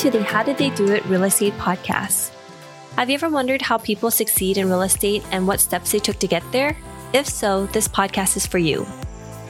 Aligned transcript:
to 0.00 0.10
the 0.10 0.22
How 0.22 0.42
Did 0.42 0.56
They 0.56 0.70
Do 0.70 0.90
It 0.92 1.04
Real 1.04 1.24
Estate 1.24 1.52
podcast. 1.58 2.30
Have 2.96 3.10
you 3.10 3.14
ever 3.16 3.28
wondered 3.28 3.60
how 3.60 3.76
people 3.76 4.10
succeed 4.10 4.56
in 4.56 4.66
real 4.66 4.80
estate 4.80 5.22
and 5.30 5.46
what 5.46 5.60
steps 5.60 5.92
they 5.92 5.98
took 5.98 6.18
to 6.20 6.26
get 6.26 6.42
there? 6.52 6.74
If 7.12 7.28
so, 7.28 7.66
this 7.66 7.86
podcast 7.86 8.34
is 8.38 8.46
for 8.46 8.56
you. 8.56 8.86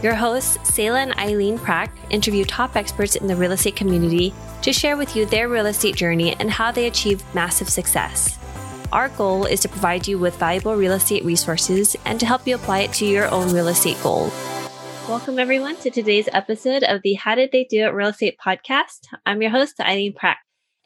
Your 0.03 0.17
hosts, 0.17 0.59
Selah 0.69 1.03
and 1.03 1.17
Eileen 1.21 1.57
Prack, 1.57 1.93
interview 2.11 2.45
top 2.45 2.75
experts 2.75 3.15
in 3.15 3.29
the 3.29 3.37
real 3.37 3.53
estate 3.53 3.77
community 3.77 4.35
to 4.63 4.73
share 4.73 4.97
with 4.97 5.15
you 5.15 5.25
their 5.25 5.49
real 5.49 5.67
estate 5.67 5.95
journey 5.95 6.35
and 6.41 6.51
how 6.51 6.73
they 6.73 6.89
achieved 6.89 7.25
massive 7.33 7.69
success. 7.69 8.37
Our 8.93 9.11
goal 9.11 9.45
is 9.45 9.61
to 9.61 9.69
provide 9.69 10.09
you 10.09 10.19
with 10.19 10.37
valuable 10.37 10.75
real 10.75 10.95
estate 10.95 11.25
resources 11.25 11.95
and 12.05 12.19
to 12.19 12.27
help 12.27 12.45
you 12.45 12.57
apply 12.57 12.81
it 12.81 12.93
to 12.95 13.07
your 13.07 13.31
own 13.31 13.53
real 13.53 13.69
estate 13.69 14.03
goal. 14.03 14.33
Welcome, 15.11 15.41
everyone, 15.41 15.75
to 15.79 15.91
today's 15.91 16.29
episode 16.33 16.85
of 16.85 17.03
the 17.03 17.15
How 17.15 17.35
Did 17.35 17.51
They 17.51 17.65
Do 17.65 17.85
It 17.85 17.93
Real 17.93 18.11
Estate 18.11 18.37
podcast. 18.39 19.09
I'm 19.27 19.43
your 19.43 19.51
host, 19.51 19.81
Eileen 19.81 20.15
Pratt, 20.15 20.37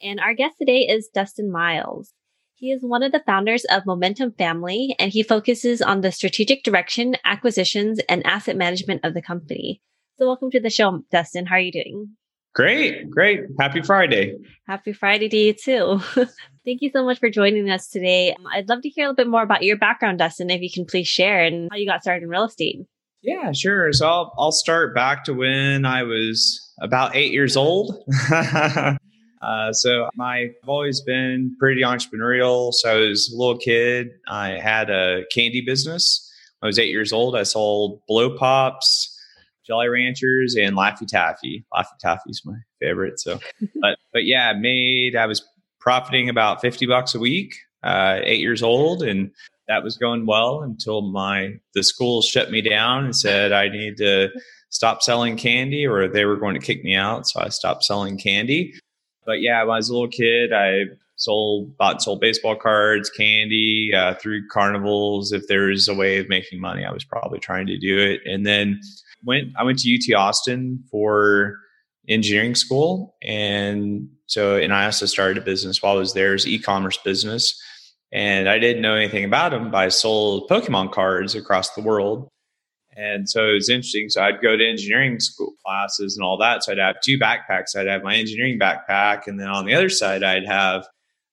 and 0.01 0.19
our 0.19 0.32
guest 0.32 0.56
today 0.59 0.87
is 0.88 1.10
Dustin 1.12 1.52
Miles. 1.52 2.15
He 2.55 2.73
is 2.73 2.80
one 2.82 3.02
of 3.02 3.12
the 3.12 3.23
founders 3.27 3.66
of 3.66 3.84
Momentum 3.84 4.32
Family, 4.32 4.96
and 4.98 5.12
he 5.12 5.23
focuses 5.23 5.82
on 5.82 6.01
the 6.01 6.10
strategic 6.10 6.62
direction, 6.65 7.16
acquisitions, 7.27 8.01
and 8.09 8.24
asset 8.24 8.56
management 8.56 9.05
of 9.05 9.12
the 9.12 9.20
company. 9.20 9.82
So, 10.18 10.27
welcome 10.27 10.51
to 10.52 10.60
the 10.60 10.70
show, 10.70 11.02
Dustin. 11.10 11.45
How 11.45 11.56
are 11.56 11.60
you 11.60 11.73
doing? 11.73 12.16
Great, 12.54 13.10
great. 13.10 13.41
Happy 13.60 13.82
Friday. 13.82 14.37
Happy 14.66 14.95
Friday 14.95 15.29
to 15.29 15.37
you, 15.37 15.52
too. 15.52 16.01
Thank 16.65 16.80
you 16.80 16.88
so 16.95 17.04
much 17.04 17.18
for 17.18 17.29
joining 17.29 17.68
us 17.68 17.88
today. 17.88 18.34
I'd 18.54 18.70
love 18.70 18.80
to 18.84 18.88
hear 18.88 19.04
a 19.04 19.09
little 19.09 19.23
bit 19.23 19.29
more 19.29 19.43
about 19.43 19.65
your 19.65 19.77
background, 19.77 20.18
Dustin, 20.18 20.48
if 20.48 20.62
you 20.62 20.70
can 20.73 20.87
please 20.87 21.09
share 21.09 21.45
and 21.45 21.68
how 21.70 21.77
you 21.77 21.87
got 21.87 22.01
started 22.01 22.23
in 22.23 22.30
real 22.30 22.45
estate. 22.45 22.79
Yeah, 23.24 23.52
sure. 23.52 23.91
So 23.95 24.06
I'll, 24.06 24.34
I'll 24.37 24.52
start 24.52 24.95
back 24.95 25.24
to 25.24 25.32
when 25.32 25.87
I 25.87 26.02
was 26.02 26.60
about 26.78 27.16
eight 27.16 27.32
years 27.32 27.56
old. 27.56 28.05
uh, 28.30 29.73
so 29.73 30.10
my, 30.15 30.40
I've 30.40 30.68
always 30.68 31.01
been 31.01 31.57
pretty 31.59 31.80
entrepreneurial. 31.80 32.74
So 32.74 32.90
I 32.90 33.09
was 33.09 33.32
a 33.32 33.37
little 33.37 33.57
kid. 33.57 34.10
I 34.29 34.51
had 34.51 34.90
a 34.90 35.23
candy 35.32 35.63
business. 35.63 36.30
I 36.60 36.66
was 36.66 36.79
eight 36.79 36.90
years 36.90 37.15
old. 37.15 37.35
I 37.35 37.45
sold 37.45 38.02
blow 38.07 38.37
pops, 38.37 39.18
Jolly 39.66 39.88
Ranchers, 39.88 40.54
and 40.54 40.76
Laffy 40.76 41.07
Taffy. 41.07 41.65
Laffy 41.73 41.98
Taffy 41.98 42.29
is 42.29 42.43
my 42.45 42.57
favorite. 42.79 43.18
So, 43.20 43.38
but 43.80 43.98
but 44.13 44.24
yeah, 44.26 44.51
I 44.51 44.52
made. 44.52 45.16
I 45.16 45.26
was 45.26 45.43
profiting 45.79 46.29
about 46.29 46.60
fifty 46.60 46.87
bucks 46.87 47.15
a 47.15 47.18
week. 47.18 47.54
Uh, 47.82 48.20
eight 48.23 48.41
years 48.41 48.63
old, 48.63 49.02
and 49.02 49.30
that 49.68 49.82
was 49.82 49.96
going 49.96 50.26
well 50.26 50.62
until 50.62 51.01
my 51.01 51.54
the 51.74 51.82
school 51.82 52.23
shut 52.23 52.51
me 52.51 52.60
down 52.60 53.04
and 53.04 53.16
said 53.16 53.52
I 53.52 53.68
need 53.68 53.96
to 53.98 54.29
stop 54.70 55.02
selling 55.02 55.37
candy 55.37 55.87
or 55.87 56.09
they 56.09 56.24
were 56.24 56.37
going 56.37 56.54
to 56.54 56.65
kick 56.65 56.84
me 56.84 56.95
out. 56.95 57.26
So 57.26 57.40
I 57.40 57.48
stopped 57.48 57.85
selling 57.85 58.18
candy. 58.18 58.74
But 59.24 59.40
yeah, 59.40 59.62
when 59.62 59.74
I 59.74 59.76
was 59.76 59.88
a 59.88 59.92
little 59.92 60.09
kid, 60.09 60.52
I 60.52 60.85
sold 61.16 61.76
bought 61.79 62.02
sold 62.02 62.20
baseball 62.20 62.57
cards, 62.57 63.09
candy 63.09 63.92
uh, 63.96 64.15
through 64.15 64.48
carnivals. 64.48 65.32
If 65.32 65.47
there's 65.48 65.88
a 65.88 65.94
way 65.94 66.19
of 66.19 66.28
making 66.28 66.60
money, 66.60 66.84
I 66.84 66.92
was 66.92 67.04
probably 67.04 67.38
trying 67.38 67.66
to 67.69 67.78
do 67.78 67.98
it. 67.98 68.20
And 68.26 68.44
then 68.44 68.81
went 69.25 69.48
I 69.59 69.62
went 69.62 69.78
to 69.81 69.94
UT 69.94 70.19
Austin 70.19 70.84
for 70.91 71.56
engineering 72.09 72.54
school, 72.54 73.16
and 73.22 74.09
so 74.26 74.56
and 74.56 74.75
I 74.75 74.84
also 74.84 75.06
started 75.06 75.38
a 75.38 75.44
business 75.44 75.82
while 75.82 75.94
I 75.94 75.98
was 75.98 76.12
there, 76.12 76.34
as 76.34 76.47
e-commerce 76.47 76.98
business 76.98 77.59
and 78.15 78.48
I 78.48 78.60
didn't 78.60 78.81
know 78.81 78.94
anything 78.94 79.25
about 79.25 79.50
them, 79.50 79.72
but 79.72 79.78
I 79.78 79.88
sold 79.88 80.48
Pokemon 80.48 80.93
cards 80.93 81.34
across 81.34 81.75
the 81.75 81.82
world. 81.82 82.28
And 82.97 83.28
so 83.28 83.48
it 83.48 83.54
was 83.54 83.69
interesting. 83.69 84.09
So 84.09 84.22
I'd 84.22 84.41
go 84.41 84.56
to 84.56 84.65
engineering 84.65 85.19
school 85.19 85.53
classes 85.66 86.16
and 86.16 86.25
all 86.25 86.38
that. 86.38 86.62
So 86.62 86.70
I'd 86.70 86.78
have 86.78 87.00
two 87.03 87.19
backpacks. 87.19 87.76
I'd 87.76 87.88
have 87.88 88.04
my 88.04 88.15
engineering 88.15 88.56
backpack, 88.56 89.26
and 89.26 89.38
then 89.38 89.48
on 89.48 89.66
the 89.66 89.75
other 89.75 89.88
side, 89.88 90.22
I'd 90.22 90.47
have 90.47 90.87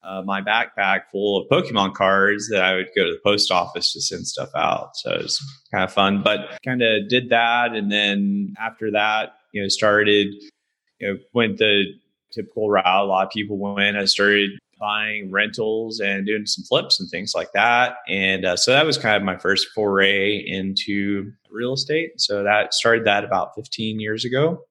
uh, 0.04 0.24
my 0.26 0.42
backpack 0.42 1.02
full 1.12 1.40
of 1.40 1.48
Pokemon 1.50 1.94
cards 1.94 2.50
that 2.50 2.64
I 2.64 2.74
would 2.74 2.88
go 2.96 3.06
to 3.06 3.12
the 3.12 3.20
post 3.24 3.52
office 3.52 3.94
to 3.94 4.02
send 4.02 4.26
stuff 4.26 4.50
out. 4.56 4.96
So 4.96 5.12
it 5.12 5.22
was 5.22 5.40
kind 5.72 5.84
of 5.84 5.94
fun, 5.94 6.24
but 6.24 6.58
kind 6.66 6.82
of 6.82 7.08
did 7.08 7.30
that. 7.30 7.74
And 7.74 7.92
then 7.92 8.56
after 8.60 8.90
that, 8.90 9.34
you 9.52 9.62
know, 9.62 9.68
started, 9.68 10.34
you 11.00 11.08
know, 11.08 11.20
went 11.34 11.60
the 11.60 11.84
typical 12.32 12.72
route 12.72 12.86
a 12.86 13.04
lot 13.04 13.28
of 13.28 13.32
people 13.32 13.60
went. 13.60 13.98
I 13.98 14.06
started 14.06 14.52
buying 14.82 15.32
rentals 15.32 16.00
and 16.02 16.26
doing 16.26 16.46
some 16.46 16.66
flips 16.66 17.00
and 17.00 17.10
things 17.10 17.34
like 17.36 17.54
that. 17.54 17.98
And 18.10 18.44
uh, 18.44 18.58
so 18.58 18.72
that 18.72 18.86
was 18.86 18.98
kind 18.98 19.16
of 19.16 19.22
my 19.22 19.38
first 19.38 19.68
foray 19.74 20.44
into 20.46 21.32
real 21.52 21.74
estate. 21.74 22.20
So 22.20 22.44
that 22.44 22.74
started 22.74 23.06
that 23.06 23.24
about 23.24 23.56
15 23.56 24.00
years 24.00 24.26
ago. 24.26 24.66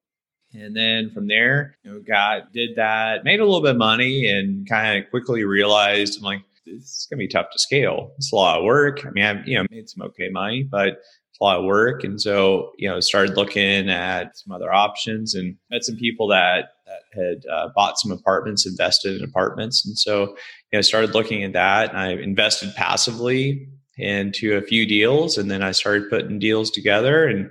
And 0.53 0.77
then 0.77 1.11
from 1.15 1.29
there, 1.29 1.77
you 1.85 1.93
know, 1.93 2.01
got 2.01 2.53
did 2.53 2.71
that, 2.77 3.25
made 3.25 3.39
a 3.39 3.45
little 3.45 3.63
bit 3.63 3.73
of 3.73 3.77
money, 3.77 4.27
and 4.27 4.69
kind 4.69 4.99
of 4.99 5.09
quickly 5.11 5.45
realized 5.45 6.19
I'm 6.19 6.25
like, 6.25 6.43
this 6.67 6.83
is 6.83 7.07
gonna 7.09 7.19
be 7.19 7.29
tough 7.29 7.53
to 7.53 7.59
scale. 7.59 8.11
It's 8.17 8.33
a 8.33 8.37
lot 8.37 8.59
of 8.59 8.65
work. 8.65 9.07
I 9.07 9.11
mean, 9.11 9.25
I've 9.25 9.47
you 9.47 9.57
know 9.57 9.67
made 9.71 9.89
some 9.89 10.03
okay 10.07 10.29
money, 10.29 10.65
but 10.65 10.89
it's 10.89 11.39
a 11.41 11.45
lot 11.45 11.59
of 11.59 11.67
work. 11.67 12.03
And 12.03 12.21
so 12.21 12.73
you 12.79 12.89
know, 12.89 12.99
started 12.99 13.37
looking 13.37 13.89
at 13.89 14.37
some 14.37 14.53
other 14.53 14.73
options 14.73 15.37
and 15.37 15.55
met 15.71 15.85
some 15.85 15.97
people 15.97 16.27
that 16.29 16.71
had 17.13 17.45
uh, 17.51 17.69
bought 17.75 17.99
some 17.99 18.13
apartments, 18.13 18.67
invested 18.67 19.17
in 19.21 19.25
apartments, 19.25 19.87
and 19.87 19.99
so 19.99 20.37
you 20.73 20.79
know 20.79 20.81
started 20.81 21.15
looking 21.15 21.45
at 21.45 21.53
that. 21.53 21.91
And 21.91 21.99
I 21.99 22.13
invested 22.13 22.75
passively 22.77 23.69
into 23.97 24.57
a 24.57 24.63
few 24.63 24.87
deals, 24.87 25.39
and 25.39 25.51
then 25.51 25.63
I 25.63 25.73
started 25.73 26.11
putting 26.11 26.39
deals 26.39 26.71
together 26.71 27.27
and. 27.27 27.51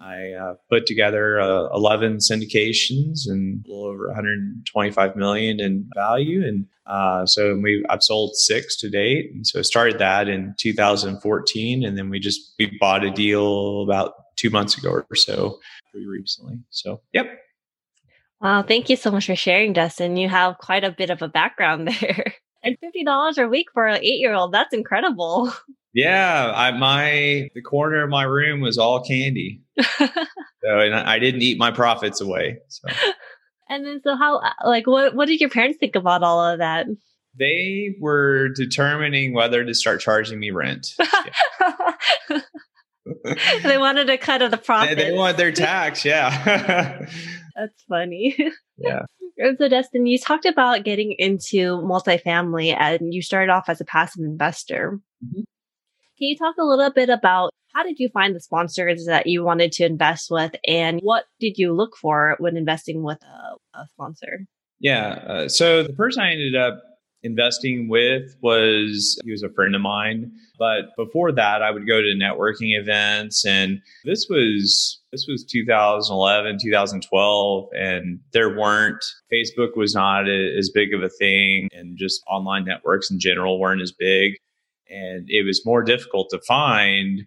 I 0.00 0.30
uh, 0.30 0.54
put 0.70 0.86
together 0.86 1.40
uh, 1.40 1.74
11 1.74 2.18
syndications 2.18 3.26
and 3.26 3.64
a 3.66 3.68
little 3.68 3.86
over 3.86 4.06
125 4.06 5.16
million 5.16 5.58
in 5.58 5.90
value, 5.92 6.46
and 6.46 6.66
uh, 6.86 7.26
so 7.26 7.56
we 7.56 7.84
I've 7.90 8.02
sold 8.02 8.36
six 8.36 8.76
to 8.76 8.88
date, 8.88 9.30
and 9.34 9.46
so 9.46 9.58
I 9.58 9.62
started 9.62 9.98
that 9.98 10.28
in 10.28 10.54
2014, 10.58 11.84
and 11.84 11.98
then 11.98 12.08
we 12.08 12.18
just 12.18 12.54
we 12.58 12.76
bought 12.80 13.04
a 13.04 13.10
deal 13.10 13.82
about 13.82 14.14
two 14.36 14.50
months 14.50 14.78
ago 14.78 14.90
or 14.90 15.16
so, 15.16 15.58
pretty 15.90 16.06
recently. 16.06 16.58
So, 16.70 17.02
yep, 17.12 17.26
Wow, 18.40 18.62
thank 18.62 18.88
you 18.88 18.96
so 18.96 19.10
much 19.10 19.26
for 19.26 19.34
sharing, 19.34 19.72
Dustin. 19.72 20.16
You 20.16 20.28
have 20.28 20.58
quite 20.58 20.84
a 20.84 20.92
bit 20.92 21.10
of 21.10 21.22
a 21.22 21.28
background 21.28 21.88
there. 22.00 22.34
And 22.62 22.76
fifty 22.80 23.04
dollars 23.04 23.38
a 23.38 23.48
week 23.48 23.66
for 23.72 23.86
an 23.86 24.02
eight-year-old, 24.02 24.52
that's 24.52 24.74
incredible. 24.74 25.52
Yeah, 25.94 26.52
I 26.54 26.70
my 26.72 27.50
the 27.54 27.62
corner 27.62 28.04
of 28.04 28.10
my 28.10 28.22
room 28.22 28.60
was 28.60 28.76
all 28.76 29.02
candy. 29.02 29.62
so 29.80 30.06
and 30.62 30.94
I 30.94 31.18
didn't 31.18 31.40
eat 31.42 31.58
my 31.58 31.70
profits 31.70 32.20
away. 32.20 32.58
So 32.68 32.88
And 33.70 33.86
then 33.86 34.00
so 34.04 34.14
how 34.14 34.38
uh, 34.38 34.52
like 34.64 34.86
what 34.86 35.14
what 35.16 35.26
did 35.26 35.40
your 35.40 35.48
parents 35.48 35.78
think 35.80 35.96
about 35.96 36.22
all 36.22 36.44
of 36.44 36.58
that? 36.58 36.86
They 37.36 37.96
were 37.98 38.50
determining 38.50 39.32
whether 39.32 39.64
to 39.64 39.74
start 39.74 40.00
charging 40.00 40.38
me 40.38 40.50
rent. 40.50 40.94
they 43.64 43.78
wanted 43.78 44.10
a 44.10 44.18
cut 44.18 44.42
of 44.42 44.50
the 44.50 44.58
profit. 44.58 44.98
They, 44.98 45.10
they 45.10 45.16
want 45.16 45.38
their 45.38 45.52
tax, 45.52 46.04
yeah. 46.04 47.08
That's 47.58 47.82
funny. 47.88 48.36
Yeah. 48.80 49.06
so, 49.58 49.68
Dustin, 49.68 50.06
you 50.06 50.20
talked 50.20 50.44
about 50.44 50.84
getting 50.84 51.16
into 51.18 51.78
multifamily 51.78 52.76
and 52.78 53.12
you 53.12 53.22
started 53.22 53.50
off 53.50 53.68
as 53.68 53.80
a 53.80 53.84
passive 53.84 54.22
investor. 54.22 55.00
Mm-hmm. 55.24 55.40
Can 55.40 55.46
you 56.28 56.36
talk 56.36 56.54
a 56.60 56.64
little 56.64 56.92
bit 56.92 57.08
about 57.08 57.50
how 57.74 57.82
did 57.82 57.98
you 57.98 58.08
find 58.08 58.36
the 58.36 58.40
sponsors 58.40 59.06
that 59.06 59.26
you 59.26 59.42
wanted 59.42 59.72
to 59.72 59.84
invest 59.84 60.30
with 60.30 60.54
and 60.64 61.00
what 61.02 61.24
did 61.40 61.58
you 61.58 61.72
look 61.72 61.96
for 61.96 62.36
when 62.38 62.56
investing 62.56 63.02
with 63.02 63.18
a, 63.24 63.78
a 63.80 63.88
sponsor? 63.88 64.46
Yeah. 64.78 65.08
Uh, 65.26 65.48
so, 65.48 65.82
the 65.82 65.92
person 65.92 66.22
I 66.22 66.30
ended 66.30 66.54
up 66.54 66.80
investing 67.22 67.88
with 67.88 68.36
was 68.40 69.18
he 69.24 69.30
was 69.30 69.42
a 69.42 69.50
friend 69.50 69.74
of 69.74 69.80
mine. 69.80 70.32
But 70.58 70.96
before 70.96 71.32
that 71.32 71.62
i 71.62 71.70
would 71.70 71.86
go 71.86 72.00
to 72.00 72.14
networking 72.14 72.78
events 72.78 73.44
and 73.44 73.80
this 74.04 74.26
was 74.28 75.00
this 75.12 75.26
was 75.28 75.44
2011 75.44 76.58
2012 76.60 77.68
and 77.74 78.20
there 78.32 78.58
weren't 78.58 79.04
facebook 79.32 79.76
was 79.76 79.94
not 79.94 80.28
a, 80.28 80.58
as 80.58 80.70
big 80.70 80.92
of 80.92 81.02
a 81.02 81.08
thing 81.08 81.68
and 81.72 81.96
just 81.96 82.22
online 82.28 82.64
networks 82.64 83.10
in 83.10 83.18
general 83.18 83.58
weren't 83.58 83.82
as 83.82 83.92
big. 83.92 84.34
And 84.90 85.26
it 85.28 85.44
was 85.44 85.66
more 85.66 85.82
difficult 85.82 86.28
to 86.30 86.40
find 86.46 87.26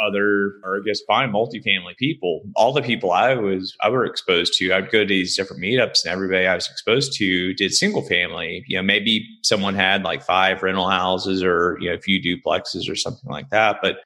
other 0.00 0.54
or 0.64 0.78
I 0.78 0.80
guess 0.84 1.00
find 1.06 1.32
multifamily 1.32 1.96
people. 1.96 2.42
All 2.56 2.72
the 2.72 2.82
people 2.82 3.12
I 3.12 3.34
was 3.34 3.76
I 3.82 3.90
were 3.90 4.04
exposed 4.04 4.54
to, 4.58 4.72
I'd 4.72 4.90
go 4.90 5.00
to 5.00 5.08
these 5.08 5.36
different 5.36 5.62
meetups 5.62 6.04
and 6.04 6.12
everybody 6.12 6.46
I 6.46 6.54
was 6.54 6.68
exposed 6.68 7.12
to 7.14 7.54
did 7.54 7.72
single 7.72 8.02
family. 8.02 8.64
You 8.66 8.78
know, 8.78 8.82
maybe 8.82 9.26
someone 9.42 9.74
had 9.74 10.02
like 10.04 10.22
five 10.22 10.62
rental 10.62 10.88
houses 10.88 11.42
or 11.42 11.78
you 11.80 11.90
know 11.90 11.96
a 11.96 12.00
few 12.00 12.20
duplexes 12.20 12.90
or 12.90 12.96
something 12.96 13.30
like 13.30 13.50
that. 13.50 13.78
But 13.82 13.98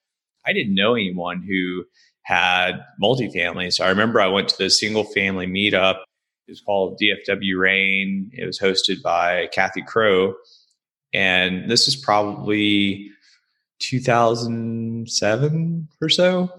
I 0.46 0.52
didn't 0.52 0.74
know 0.74 0.94
anyone 0.94 1.42
who 1.42 1.84
had 2.22 2.84
multifamily. 3.02 3.72
So 3.72 3.84
I 3.84 3.88
remember 3.88 4.20
I 4.20 4.28
went 4.28 4.48
to 4.50 4.58
the 4.58 4.70
single 4.70 5.04
family 5.04 5.46
meetup. 5.46 6.00
It 6.48 6.52
was 6.52 6.60
called 6.60 7.00
DFW 7.00 7.58
Rain. 7.58 8.30
It 8.32 8.46
was 8.46 8.58
hosted 8.58 9.02
by 9.02 9.48
Kathy 9.52 9.82
Crow. 9.82 10.34
And 11.14 11.70
this 11.70 11.88
is 11.88 11.96
probably 11.96 13.11
2007 13.82 15.88
or 16.00 16.08
so 16.08 16.50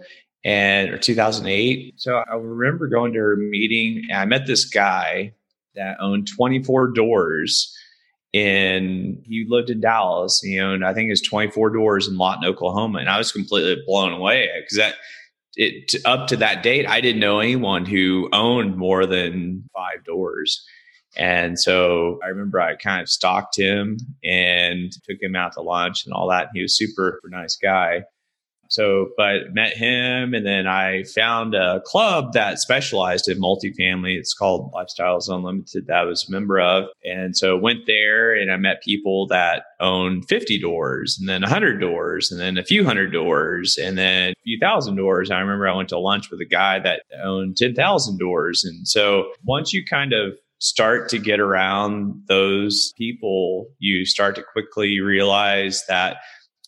and 0.46 0.90
or 0.90 0.98
2008 0.98 1.94
so 1.98 2.22
i 2.30 2.36
remember 2.36 2.88
going 2.88 3.14
to 3.14 3.20
her 3.20 3.38
meeting 3.38 4.04
and 4.10 4.20
i 4.20 4.26
met 4.26 4.46
this 4.46 4.66
guy 4.66 5.34
that 5.76 5.96
owned 6.00 6.28
24 6.36 6.90
doors 6.90 7.74
and 8.36 9.24
he 9.28 9.46
lived 9.48 9.70
in 9.70 9.80
Dallas. 9.80 10.42
He 10.42 10.60
owned, 10.60 10.84
I 10.84 10.94
think, 10.94 11.12
his 11.12 11.22
24 11.22 11.70
doors 11.70 12.08
in 12.08 12.18
Lawton, 12.18 12.46
Oklahoma, 12.46 13.00
and 13.00 13.10
I 13.10 13.20
was 13.20 13.32
completely 13.32 13.78
blown 13.86 14.12
away 14.12 14.50
because 14.60 14.78
that 14.78 14.96
it 15.56 15.94
up 16.06 16.28
to 16.28 16.38
that 16.38 16.64
date, 16.64 16.88
I 16.88 17.00
didn't 17.00 17.20
know 17.20 17.40
anyone 17.40 17.86
who 17.86 18.30
owned 18.34 18.76
more 18.76 19.06
than 19.06 19.70
five 19.74 20.04
doors. 20.04 20.66
And 21.16 21.60
so 21.60 22.20
I 22.24 22.28
remember 22.28 22.60
I 22.60 22.76
kind 22.76 23.02
of 23.02 23.10
stalked 23.10 23.58
him 23.58 23.98
and 24.24 24.92
took 25.08 25.22
him 25.22 25.36
out 25.36 25.54
to 25.54 25.62
lunch 25.62 26.06
and 26.06 26.14
all 26.14 26.30
that. 26.30 26.48
And 26.48 26.52
he 26.54 26.62
was 26.62 26.78
super, 26.78 27.20
super 27.22 27.30
nice 27.30 27.56
guy. 27.56 28.04
So, 28.74 29.10
but 29.18 29.54
met 29.54 29.78
him, 29.78 30.34
and 30.34 30.44
then 30.44 30.66
I 30.66 31.04
found 31.04 31.54
a 31.54 31.82
club 31.86 32.34
that 32.34 32.58
specialized 32.58 33.28
in 33.28 33.40
multifamily. 33.40 34.18
It's 34.18 34.34
called 34.34 34.74
Lifestyles 34.74 35.30
Unlimited. 35.30 35.86
That 35.86 35.98
I 35.98 36.04
was 36.06 36.28
a 36.28 36.32
member 36.32 36.60
of, 36.60 36.86
and 37.04 37.38
so 37.38 37.56
went 37.56 37.86
there, 37.86 38.34
and 38.34 38.52
I 38.52 38.58
met 38.58 38.82
people 38.82 39.28
that 39.28 39.66
own 39.80 40.24
50 40.24 40.60
doors, 40.60 41.20
and 41.20 41.30
then 41.30 41.42
100 41.42 41.80
doors, 41.80 42.32
and 42.32 42.42
then 42.42 42.58
a 42.58 42.64
few 42.64 42.84
hundred 42.84 43.12
doors, 43.12 43.78
and 43.78 43.96
then 43.96 44.32
a 44.32 44.44
few 44.44 44.58
thousand 44.60 44.96
doors. 44.96 45.30
I 45.30 45.40
remember 45.40 45.68
I 45.68 45.76
went 45.76 45.90
to 45.90 46.00
lunch 46.00 46.32
with 46.32 46.42
a 46.42 46.46
guy 46.46 46.80
that 46.80 47.04
owned 47.24 47.58
10,000 47.58 48.18
doors, 48.18 48.64
and 48.64 48.88
so 48.88 49.34
once 49.44 49.72
you 49.72 49.86
kind 49.86 50.14
of 50.14 50.34
start 50.64 51.10
to 51.10 51.20
get 51.20 51.42
around 51.42 52.24
those 52.30 52.94
people, 52.98 53.68
you 53.80 54.06
start 54.06 54.34
to 54.36 54.44
quickly 54.54 55.02
realize 55.02 55.84
that 55.88 56.18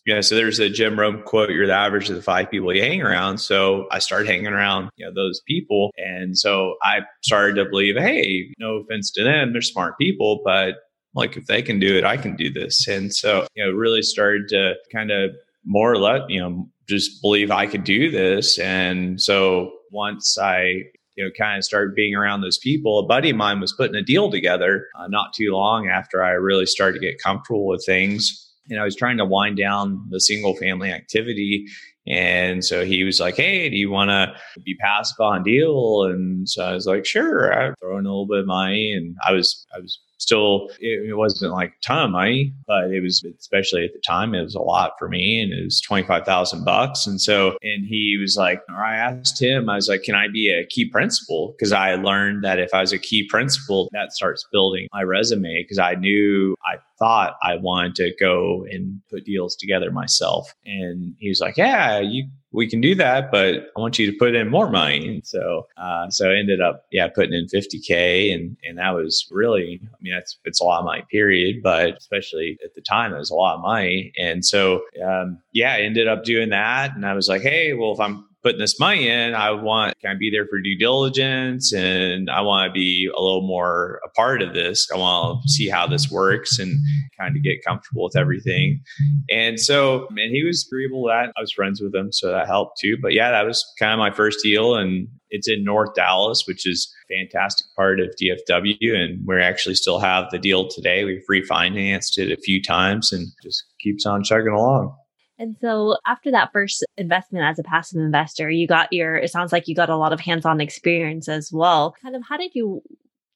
yeah, 0.04 0.20
so 0.20 0.36
there's 0.36 0.60
a 0.60 0.68
Jim 0.68 1.00
Rohn 1.00 1.22
quote, 1.22 1.50
you're 1.50 1.66
the 1.66 1.72
average 1.72 2.08
of 2.08 2.14
the 2.14 2.22
five 2.22 2.48
people 2.48 2.72
you 2.72 2.82
hang 2.82 3.02
around. 3.02 3.38
So 3.38 3.88
I 3.90 3.98
started 3.98 4.28
hanging 4.28 4.46
around, 4.46 4.90
you 4.96 5.04
know, 5.04 5.12
those 5.12 5.40
people. 5.48 5.90
And 5.96 6.38
so 6.38 6.76
I 6.82 7.00
started 7.24 7.56
to 7.56 7.64
believe, 7.64 7.96
hey, 7.96 8.54
no 8.60 8.76
offense 8.76 9.10
to 9.12 9.24
them, 9.24 9.52
they're 9.52 9.62
smart 9.62 9.98
people, 9.98 10.42
but 10.44 10.74
like 11.14 11.36
if 11.36 11.46
they 11.46 11.60
can 11.60 11.80
do 11.80 11.96
it, 11.96 12.04
I 12.04 12.18
can 12.18 12.36
do 12.36 12.52
this. 12.52 12.86
And 12.86 13.12
so, 13.12 13.48
you 13.56 13.64
know, 13.64 13.72
really 13.72 14.02
started 14.02 14.46
to 14.50 14.74
kind 14.92 15.10
of 15.10 15.32
more 15.64 15.90
or 15.90 15.98
less, 15.98 16.20
you 16.28 16.38
know, 16.38 16.68
just 16.88 17.20
believe 17.20 17.50
I 17.50 17.66
could 17.66 17.82
do 17.82 18.08
this. 18.08 18.60
And 18.60 19.20
so 19.20 19.72
once 19.90 20.38
I 20.38 20.84
you 21.16 21.24
know, 21.24 21.30
kind 21.38 21.58
of 21.58 21.64
started 21.64 21.94
being 21.94 22.14
around 22.14 22.42
those 22.42 22.58
people. 22.58 22.98
A 22.98 23.06
buddy 23.06 23.30
of 23.30 23.36
mine 23.36 23.60
was 23.60 23.72
putting 23.72 23.96
a 23.96 24.02
deal 24.02 24.30
together 24.30 24.86
uh, 24.98 25.06
not 25.08 25.32
too 25.34 25.50
long 25.52 25.88
after 25.88 26.22
I 26.22 26.30
really 26.32 26.66
started 26.66 27.00
to 27.00 27.06
get 27.06 27.22
comfortable 27.22 27.66
with 27.66 27.84
things 27.84 28.46
and 28.70 28.80
I 28.80 28.84
was 28.84 28.96
trying 28.96 29.18
to 29.18 29.24
wind 29.24 29.56
down 29.56 30.04
the 30.10 30.20
single 30.20 30.54
family 30.56 30.90
activity. 30.90 31.66
And 32.06 32.64
so 32.64 32.84
he 32.84 33.04
was 33.04 33.20
like, 33.20 33.36
Hey, 33.36 33.68
do 33.68 33.76
you 33.76 33.90
want 33.90 34.10
to 34.10 34.34
be 34.62 34.76
passive 34.76 35.20
on 35.20 35.42
deal? 35.42 36.04
And 36.04 36.48
so 36.48 36.64
I 36.64 36.72
was 36.72 36.86
like, 36.86 37.04
sure. 37.04 37.52
I 37.52 37.74
throw 37.80 37.98
in 37.98 38.06
a 38.06 38.08
little 38.08 38.26
bit 38.26 38.40
of 38.40 38.46
money 38.46 38.92
and 38.92 39.16
I 39.26 39.32
was, 39.32 39.66
I 39.74 39.80
was 39.80 39.98
still 40.18 40.68
it, 40.80 41.10
it, 41.10 41.16
wasn't 41.16 41.52
like 41.52 41.70
a 41.70 41.86
ton 41.86 42.04
of 42.04 42.10
money, 42.10 42.54
but 42.66 42.90
it 42.90 43.02
was 43.02 43.24
especially 43.38 43.84
at 43.84 43.92
the 43.92 44.00
time 44.06 44.34
it 44.34 44.42
was 44.42 44.54
a 44.54 44.60
lot 44.60 44.92
for 44.98 45.08
me, 45.08 45.40
and 45.40 45.52
it 45.52 45.64
was 45.64 45.80
twenty 45.80 46.06
five 46.06 46.24
thousand 46.24 46.64
bucks. 46.64 47.06
And 47.06 47.20
so, 47.20 47.56
and 47.62 47.86
he 47.86 48.16
was 48.20 48.36
like, 48.36 48.60
or 48.68 48.82
I 48.82 48.96
asked 48.96 49.40
him, 49.40 49.68
I 49.68 49.76
was 49.76 49.88
like, 49.88 50.02
can 50.02 50.14
I 50.14 50.28
be 50.28 50.50
a 50.50 50.66
key 50.66 50.88
principal? 50.88 51.54
Because 51.56 51.72
I 51.72 51.94
learned 51.94 52.44
that 52.44 52.58
if 52.58 52.72
I 52.74 52.80
was 52.80 52.92
a 52.92 52.98
key 52.98 53.26
principal, 53.28 53.88
that 53.92 54.12
starts 54.12 54.46
building 54.52 54.88
my 54.92 55.02
resume. 55.02 55.62
Because 55.62 55.78
I 55.78 55.94
knew 55.94 56.54
I 56.64 56.76
thought 56.98 57.36
I 57.42 57.56
wanted 57.56 57.94
to 57.96 58.12
go 58.18 58.64
and 58.70 59.00
put 59.10 59.24
deals 59.24 59.56
together 59.56 59.90
myself, 59.90 60.52
and 60.64 61.14
he 61.18 61.28
was 61.28 61.40
like, 61.40 61.56
yeah, 61.56 62.00
you 62.00 62.28
we 62.56 62.66
can 62.66 62.80
do 62.80 62.94
that, 62.94 63.30
but 63.30 63.70
I 63.76 63.80
want 63.80 63.98
you 63.98 64.10
to 64.10 64.16
put 64.16 64.34
in 64.34 64.48
more 64.48 64.70
money. 64.70 65.06
And 65.06 65.26
so, 65.26 65.66
uh, 65.76 66.08
so 66.08 66.30
I 66.30 66.36
ended 66.36 66.62
up, 66.62 66.86
yeah, 66.90 67.06
putting 67.06 67.34
in 67.34 67.46
50K. 67.46 68.34
And, 68.34 68.56
and 68.64 68.78
that 68.78 68.94
was 68.94 69.28
really, 69.30 69.78
I 69.84 69.96
mean, 70.00 70.14
that's, 70.14 70.38
it's 70.46 70.60
a 70.62 70.64
lot 70.64 70.78
of 70.78 70.86
money, 70.86 71.04
period. 71.10 71.62
But 71.62 71.98
especially 71.98 72.58
at 72.64 72.74
the 72.74 72.80
time, 72.80 73.12
it 73.12 73.18
was 73.18 73.28
a 73.28 73.34
lot 73.34 73.56
of 73.56 73.60
money. 73.60 74.10
And 74.18 74.42
so, 74.42 74.84
um, 75.04 75.38
yeah, 75.52 75.74
I 75.74 75.80
ended 75.80 76.08
up 76.08 76.24
doing 76.24 76.48
that. 76.48 76.96
And 76.96 77.04
I 77.04 77.12
was 77.12 77.28
like, 77.28 77.42
hey, 77.42 77.74
well, 77.74 77.92
if 77.92 78.00
I'm 78.00 78.24
putting 78.46 78.60
this 78.60 78.78
money 78.78 79.08
in, 79.08 79.34
I 79.34 79.50
want 79.50 79.98
can 80.00 80.12
I 80.12 80.14
be 80.14 80.30
there 80.30 80.46
for 80.46 80.60
due 80.60 80.78
diligence 80.78 81.72
and 81.72 82.30
I 82.30 82.42
want 82.42 82.68
to 82.68 82.72
be 82.72 83.10
a 83.12 83.20
little 83.20 83.44
more 83.44 84.00
a 84.04 84.08
part 84.10 84.40
of 84.40 84.54
this. 84.54 84.88
I 84.94 84.98
want 84.98 85.42
to 85.42 85.48
see 85.48 85.68
how 85.68 85.88
this 85.88 86.12
works 86.12 86.60
and 86.60 86.78
kind 87.18 87.36
of 87.36 87.42
get 87.42 87.64
comfortable 87.66 88.04
with 88.04 88.14
everything. 88.14 88.82
And 89.28 89.58
so, 89.58 90.06
and 90.10 90.30
he 90.32 90.44
was 90.44 90.64
agreeable 90.64 91.06
to 91.06 91.08
that. 91.08 91.32
I 91.36 91.40
was 91.40 91.52
friends 91.52 91.80
with 91.80 91.92
him, 91.92 92.12
so 92.12 92.30
that 92.30 92.46
helped 92.46 92.78
too. 92.78 92.96
But 93.02 93.14
yeah, 93.14 93.32
that 93.32 93.44
was 93.44 93.66
kind 93.80 93.92
of 93.92 93.98
my 93.98 94.12
first 94.12 94.38
deal 94.44 94.76
and 94.76 95.08
it's 95.30 95.48
in 95.48 95.64
North 95.64 95.94
Dallas, 95.96 96.44
which 96.46 96.68
is 96.68 96.94
fantastic 97.10 97.66
part 97.74 97.98
of 97.98 98.14
DFW. 98.22 98.94
And 98.94 99.26
we 99.26 99.42
actually 99.42 99.74
still 99.74 99.98
have 99.98 100.30
the 100.30 100.38
deal 100.38 100.68
today. 100.68 101.02
We've 101.02 101.26
refinanced 101.28 102.16
it 102.18 102.30
a 102.30 102.40
few 102.40 102.62
times 102.62 103.12
and 103.12 103.26
just 103.42 103.64
keeps 103.80 104.06
on 104.06 104.22
chugging 104.22 104.52
along. 104.52 104.96
And 105.38 105.56
so 105.60 105.96
after 106.06 106.30
that 106.30 106.50
first 106.52 106.84
investment 106.96 107.44
as 107.44 107.58
a 107.58 107.62
passive 107.62 108.00
investor, 108.00 108.50
you 108.50 108.66
got 108.66 108.92
your, 108.92 109.16
it 109.16 109.30
sounds 109.30 109.52
like 109.52 109.68
you 109.68 109.74
got 109.74 109.90
a 109.90 109.96
lot 109.96 110.12
of 110.12 110.20
hands 110.20 110.46
on 110.46 110.60
experience 110.60 111.28
as 111.28 111.50
well. 111.52 111.94
Kind 112.02 112.16
of 112.16 112.22
how 112.26 112.36
did 112.36 112.54
you, 112.54 112.82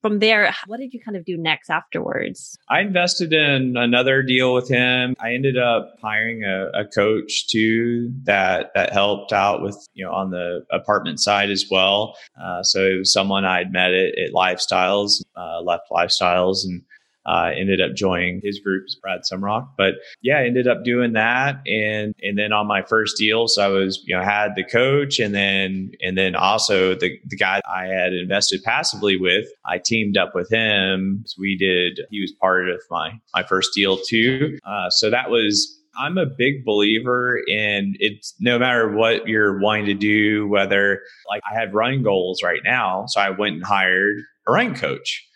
from 0.01 0.19
there, 0.19 0.55
what 0.67 0.81
did 0.81 0.95
you 0.95 1.01
kind 1.01 1.15
of 1.15 1.27
do 1.27 1.37
next 1.37 1.69
afterwards? 1.69 2.57
I 2.71 2.81
invested 2.81 3.35
in 3.35 3.77
another 3.77 4.23
deal 4.23 4.55
with 4.55 4.67
him. 4.67 5.15
I 5.21 5.35
ended 5.35 5.59
up 5.59 5.97
hiring 6.01 6.43
a, 6.43 6.71
a 6.73 6.87
coach 6.87 7.49
too 7.49 8.11
that, 8.23 8.71
that 8.75 8.95
helped 8.95 9.35
out 9.35 9.61
with, 9.61 9.77
you 9.93 10.07
know, 10.07 10.13
on 10.13 10.31
the 10.31 10.65
apartment 10.73 11.21
side 11.21 11.51
as 11.51 11.67
well. 11.71 12.17
Uh, 12.43 12.63
so 12.63 12.81
it 12.81 12.99
was 12.99 13.13
someone 13.13 13.45
I'd 13.45 13.73
met 13.73 13.93
at, 13.93 14.19
at 14.19 14.33
Lifestyles, 14.33 15.23
uh, 15.37 15.61
left 15.61 15.91
Lifestyles 15.93 16.65
and 16.65 16.81
uh, 17.27 17.51
ended 17.55 17.81
up 17.81 17.95
joining 17.95 18.41
his 18.43 18.59
group, 18.61 18.87
Brad 19.03 19.21
Sumrok. 19.31 19.69
But 19.77 19.95
yeah, 20.23 20.41
ended 20.41 20.67
up 20.67 20.85
doing 20.85 21.13
that, 21.13 21.61
and 21.67 22.15
and 22.23 22.39
then 22.39 22.53
on 22.53 22.67
my 22.67 22.83
first 22.83 23.17
deal, 23.17 23.49
so 23.49 23.63
I 23.63 23.69
was 23.69 24.03
you 24.07 24.17
know 24.17 24.23
had 24.23 24.55
the 24.55 24.65
coach, 24.65 25.19
and 25.19 25.35
then 25.35 25.93
and 26.01 26.17
then 26.17 26.35
also 26.35 26.95
the 26.95 27.19
the 27.27 27.37
guy 27.37 27.61
I 27.71 27.87
had 27.87 28.13
invested 28.13 28.63
passively 28.65 29.17
with, 29.17 29.47
I 29.67 29.79
teamed 29.79 30.17
up 30.17 30.35
with 30.35 30.51
him. 30.51 31.25
So 31.27 31.37
we 31.39 31.57
did. 31.57 32.01
He 32.11 32.21
was 32.21 32.33
part 32.33 32.69
of 32.69 32.81
my 32.91 33.13
my 33.35 33.43
first 33.43 33.75
deal 33.75 33.99
too. 33.99 34.59
Uh, 34.65 34.91
so 34.91 35.11
that 35.11 35.31
was 35.31 35.77
I'm 35.99 36.19
a 36.19 36.27
big 36.27 36.65
believer 36.65 37.41
in 37.47 37.97
it's 37.99 38.35
no 38.41 38.59
matter 38.59 38.91
what 38.91 39.29
you're 39.29 39.59
wanting 39.61 39.87
to 39.87 39.95
do, 39.95 40.49
whether 40.49 41.03
like 41.29 41.43
I 41.51 41.59
had 41.59 41.75
running 41.75 42.03
goals 42.03 42.43
right 42.43 42.61
now. 42.65 43.05
So 43.09 43.21
I 43.21 43.31
went 43.31 43.57
and 43.57 43.65
hired 43.65 44.19
a 44.49 44.53
running 44.53 44.75
coach 44.75 45.27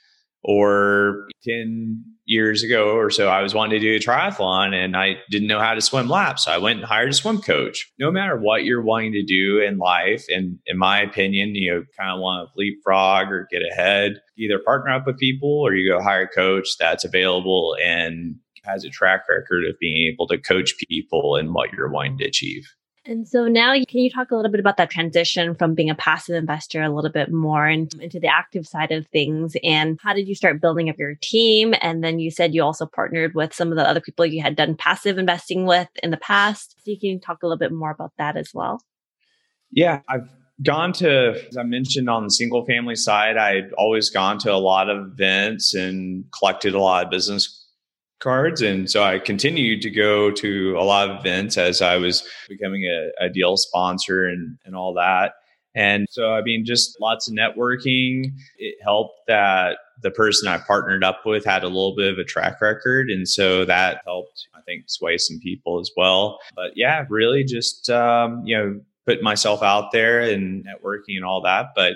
or 0.45 1.27
10 1.45 2.05
years 2.27 2.63
ago 2.63 2.97
or 2.97 3.11
so, 3.11 3.29
I 3.29 3.43
was 3.43 3.55
wanting 3.55 3.81
to 3.81 3.87
do 3.87 3.97
a 3.97 3.99
triathlon 3.99 4.75
and 4.75 4.97
I 4.97 5.17
didn't 5.31 5.49
know 5.49 5.59
how 5.59 5.75
to 5.75 5.81
swim 5.81 6.09
laps. 6.09 6.45
So 6.45 6.53
I 6.53 6.59
went 6.59 6.79
and 6.79 6.87
hired 6.87 7.11
a 7.11 7.13
swim 7.15 7.41
coach. 7.41 7.91
No 7.99 8.11
matter 8.11 8.39
what 8.39 8.65
you're 8.65 8.83
wanting 8.83 9.13
to 9.13 9.23
do 9.23 9.61
in 9.61 9.79
life, 9.79 10.25
and 10.29 10.59
in 10.67 10.79
my 10.79 11.01
opinion, 11.01 11.55
you 11.55 11.71
know, 11.73 11.85
kind 11.99 12.11
of 12.11 12.21
want 12.21 12.49
to 12.49 12.59
leapfrog 12.59 13.31
or 13.31 13.49
get 13.51 13.63
ahead, 13.63 14.21
either 14.39 14.59
partner 14.59 14.93
up 14.93 15.07
with 15.07 15.19
people 15.19 15.51
or 15.51 15.75
you 15.75 15.91
go 15.91 16.03
hire 16.03 16.23
a 16.23 16.29
coach 16.29 16.77
that's 16.79 17.05
available 17.05 17.77
and 17.83 18.37
has 18.65 18.85
a 18.85 18.91
track 18.91 19.25
record 19.29 19.65
of 19.67 19.79
being 19.79 20.11
able 20.13 20.27
to 20.27 20.39
coach 20.39 20.75
people 20.89 21.37
in 21.37 21.53
what 21.53 21.73
you're 21.73 21.91
wanting 21.91 22.19
to 22.19 22.25
achieve. 22.25 22.67
And 23.07 23.29
so 23.29 23.49
now, 23.49 23.75
can 23.75 24.01
you 24.01 24.09
talk 24.09 24.31
a 24.31 24.37
little 24.37 24.51
bit 24.51 24.61
about 24.61 24.79
that 24.79 24.89
transition 24.89 25.55
from 25.55 25.75
being 25.75 25.91
a 25.91 25.95
passive 25.95 26.37
investor 26.37 26.83
a 26.83 26.89
little 26.89 27.11
bit 27.11 27.31
more 27.31 27.67
and 27.67 27.93
into 28.01 28.19
the 28.19 28.29
active 28.29 28.67
side 28.67 28.93
of 28.93 29.07
things? 29.09 29.57
And 29.63 29.99
how 30.03 30.15
did 30.15 30.27
you 30.27 30.35
start 30.35 30.61
building 30.61 30.89
up 30.89 30.99
your 30.99 31.15
team? 31.21 31.75
And 31.83 32.03
then 32.03 32.19
you 32.19 32.31
said 32.31 32.55
you 32.55 32.63
also 32.63 32.87
partnered 32.87 33.35
with 33.35 33.53
some 33.53 33.71
of 33.71 33.77
the 33.77 33.87
other 33.87 34.01
people 34.01 34.25
you 34.25 34.41
had 34.41 34.57
done 34.57 34.75
passive 34.75 35.19
investing 35.19 35.67
with 35.67 35.89
in 36.03 36.13
the 36.13 36.17
past. 36.17 36.77
So 36.83 36.93
you 36.93 36.99
can 36.99 37.21
talk 37.21 37.43
a 37.43 37.47
little 37.47 37.59
bit 37.59 37.73
more 37.73 37.91
about 37.91 38.13
that 38.17 38.39
as 38.39 38.55
well. 38.55 38.81
Yeah, 39.71 40.01
I've 40.09 40.31
gone 40.63 40.95
to, 40.95 41.45
as 41.49 41.59
I 41.59 41.63
mentioned 41.63 42.09
on 42.09 42.25
the 42.25 42.31
single 42.31 42.65
family 42.65 42.97
side, 42.97 43.37
I'd 43.37 43.73
always 43.75 44.09
gone 44.09 44.39
to 44.39 44.53
a 44.53 44.57
lot 44.57 44.89
of 44.89 45.13
events 45.13 45.75
and 45.75 46.25
collected 46.33 46.75
a 46.75 46.81
lot 46.81 47.05
of 47.05 47.11
business 47.11 47.64
cards. 48.25 48.63
And 48.63 48.91
so 48.91 49.05
I 49.05 49.21
continued 49.21 49.83
to 49.83 49.91
go 49.91 50.33
to 50.33 50.77
a 50.77 50.83
lot 50.83 51.09
of 51.09 51.21
events 51.21 51.57
as 51.57 51.81
I 51.81 51.97
was 51.97 52.27
becoming 52.49 52.85
a, 52.85 53.27
a 53.27 53.29
deal 53.29 53.57
sponsor 53.57 54.27
and, 54.27 54.59
and 54.65 54.75
all 54.75 54.95
that. 54.95 55.35
And 55.77 56.07
so, 56.11 56.33
I 56.33 56.43
mean, 56.43 56.65
just 56.65 57.01
lots 57.01 57.29
of 57.29 57.35
networking. 57.35 58.33
It 58.59 58.77
helped 58.83 59.21
that 59.27 59.77
the 60.03 60.11
person 60.11 60.49
I 60.49 60.59
partnered 60.59 61.05
up 61.05 61.27
with 61.27 61.45
had 61.45 61.65
a 61.65 61.69
little 61.69 61.95
bit 61.95 62.13
of 62.13 62.19
a 62.19 62.25
track 62.25 62.61
record. 62.61 63.11
And 63.11 63.29
so 63.29 63.65
that 63.65 64.01
helped, 64.05 64.49
I 64.55 64.61
think, 64.63 64.85
sway 64.87 65.19
some 65.19 65.41
people 65.41 65.81
as 65.81 65.91
well. 65.97 66.39
But 66.55 66.73
yeah, 66.77 67.05
really 67.09 67.45
just, 67.45 67.91
um, 67.91 68.43
you 68.45 68.57
know, 68.57 68.81
put 69.05 69.23
myself 69.23 69.63
out 69.63 69.93
there 69.93 70.21
and 70.21 70.65
networking 70.65 71.17
and 71.17 71.25
all 71.25 71.43
that. 71.43 71.67
But 71.77 71.95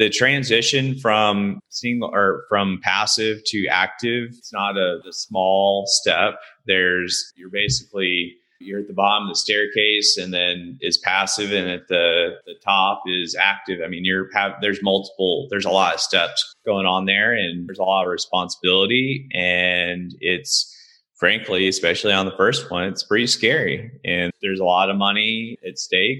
the 0.00 0.08
transition 0.08 0.98
from 0.98 1.60
single 1.68 2.10
or 2.12 2.44
from 2.48 2.80
passive 2.82 3.42
to 3.44 3.66
active 3.68 4.30
it's 4.30 4.52
not 4.52 4.76
a, 4.76 4.98
a 5.06 5.12
small 5.12 5.84
step 5.86 6.40
there's 6.66 7.32
you're 7.36 7.50
basically 7.50 8.34
you're 8.60 8.80
at 8.80 8.86
the 8.86 8.92
bottom 8.92 9.26
of 9.26 9.30
the 9.30 9.38
staircase 9.38 10.18
and 10.18 10.34
then 10.34 10.78
is 10.82 10.98
passive 10.98 11.50
and 11.50 11.68
at 11.68 11.88
the, 11.88 12.36
the 12.44 12.54
top 12.62 13.02
is 13.06 13.34
active. 13.34 13.80
I 13.82 13.88
mean, 13.88 14.04
you're 14.04 14.28
have, 14.34 14.52
there's 14.60 14.82
multiple, 14.82 15.48
there's 15.50 15.64
a 15.64 15.70
lot 15.70 15.94
of 15.94 16.00
steps 16.00 16.54
going 16.66 16.84
on 16.84 17.06
there 17.06 17.32
and 17.32 17.66
there's 17.66 17.78
a 17.78 17.84
lot 17.84 18.04
of 18.04 18.10
responsibility 18.10 19.26
and 19.32 20.14
it's 20.20 20.76
frankly, 21.14 21.68
especially 21.68 22.12
on 22.12 22.26
the 22.26 22.36
first 22.36 22.70
one, 22.70 22.84
it's 22.84 23.02
pretty 23.02 23.26
scary 23.26 23.90
and 24.04 24.30
there's 24.42 24.60
a 24.60 24.64
lot 24.64 24.90
of 24.90 24.96
money 24.96 25.56
at 25.66 25.78
stake. 25.78 26.18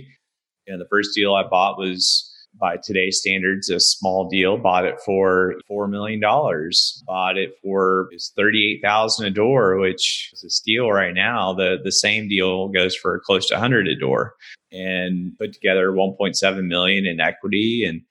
And 0.67 0.81
the 0.81 0.89
first 0.89 1.15
deal 1.15 1.35
I 1.35 1.43
bought 1.43 1.79
was 1.79 2.30
by 2.61 2.77
today's 2.77 3.19
standards, 3.19 3.71
a 3.71 3.81
small 3.81 4.29
deal. 4.29 4.59
Bought 4.59 4.85
it 4.85 5.01
for 5.05 5.55
four 5.67 5.89
million 5.89 6.21
dollars. 6.21 7.03
Bought 7.07 7.39
it 7.39 7.55
for 7.63 8.11
thirty-eight 8.37 8.83
thousand 8.83 9.27
a 9.27 9.31
door, 9.31 9.79
which 9.79 10.31
is 10.33 10.45
a 10.45 10.51
steal 10.51 10.91
right 10.91 11.15
now. 11.15 11.55
The 11.55 11.79
the 11.83 11.93
same 11.93 12.29
deal 12.29 12.69
goes 12.69 12.95
for 12.95 13.21
close 13.25 13.49
to 13.49 13.59
hundred 13.59 13.89
a 13.89 13.97
door, 13.97 14.35
and 14.71 15.37
put 15.39 15.53
together 15.53 15.93
one 15.93 16.15
point 16.17 16.37
seven 16.37 16.69
million 16.69 17.07
in 17.07 17.19
equity, 17.19 17.85
and 17.85 18.03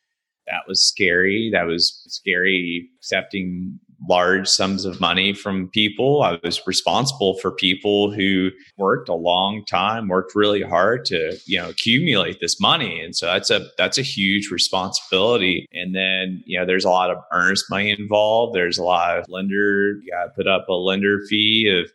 that 0.47 0.67
was 0.67 0.83
scary. 0.83 1.51
That 1.53 1.67
was 1.67 2.03
scary 2.07 2.89
accepting 2.97 3.79
large 4.07 4.47
sums 4.47 4.85
of 4.85 4.99
money 4.99 5.33
from 5.33 5.69
people. 5.69 6.21
I 6.21 6.39
was 6.43 6.65
responsible 6.65 7.37
for 7.39 7.51
people 7.51 8.11
who 8.11 8.51
worked 8.77 9.09
a 9.09 9.13
long 9.13 9.65
time, 9.65 10.07
worked 10.07 10.35
really 10.35 10.61
hard 10.61 11.05
to, 11.05 11.37
you 11.45 11.59
know, 11.59 11.69
accumulate 11.69 12.39
this 12.39 12.59
money. 12.61 13.01
And 13.01 13.15
so 13.15 13.25
that's 13.25 13.49
a 13.49 13.67
that's 13.77 13.97
a 13.97 14.03
huge 14.03 14.49
responsibility. 14.51 15.67
And 15.73 15.95
then, 15.95 16.43
you 16.45 16.59
know, 16.59 16.65
there's 16.65 16.85
a 16.85 16.89
lot 16.89 17.11
of 17.11 17.17
earnest 17.31 17.65
money 17.69 17.91
involved. 17.91 18.55
There's 18.55 18.77
a 18.77 18.83
lot 18.83 19.19
of 19.19 19.25
lender, 19.27 19.93
you 20.03 20.11
gotta 20.11 20.31
put 20.31 20.47
up 20.47 20.69
a 20.69 20.73
lender 20.73 21.19
fee 21.27 21.67
of 21.69 21.91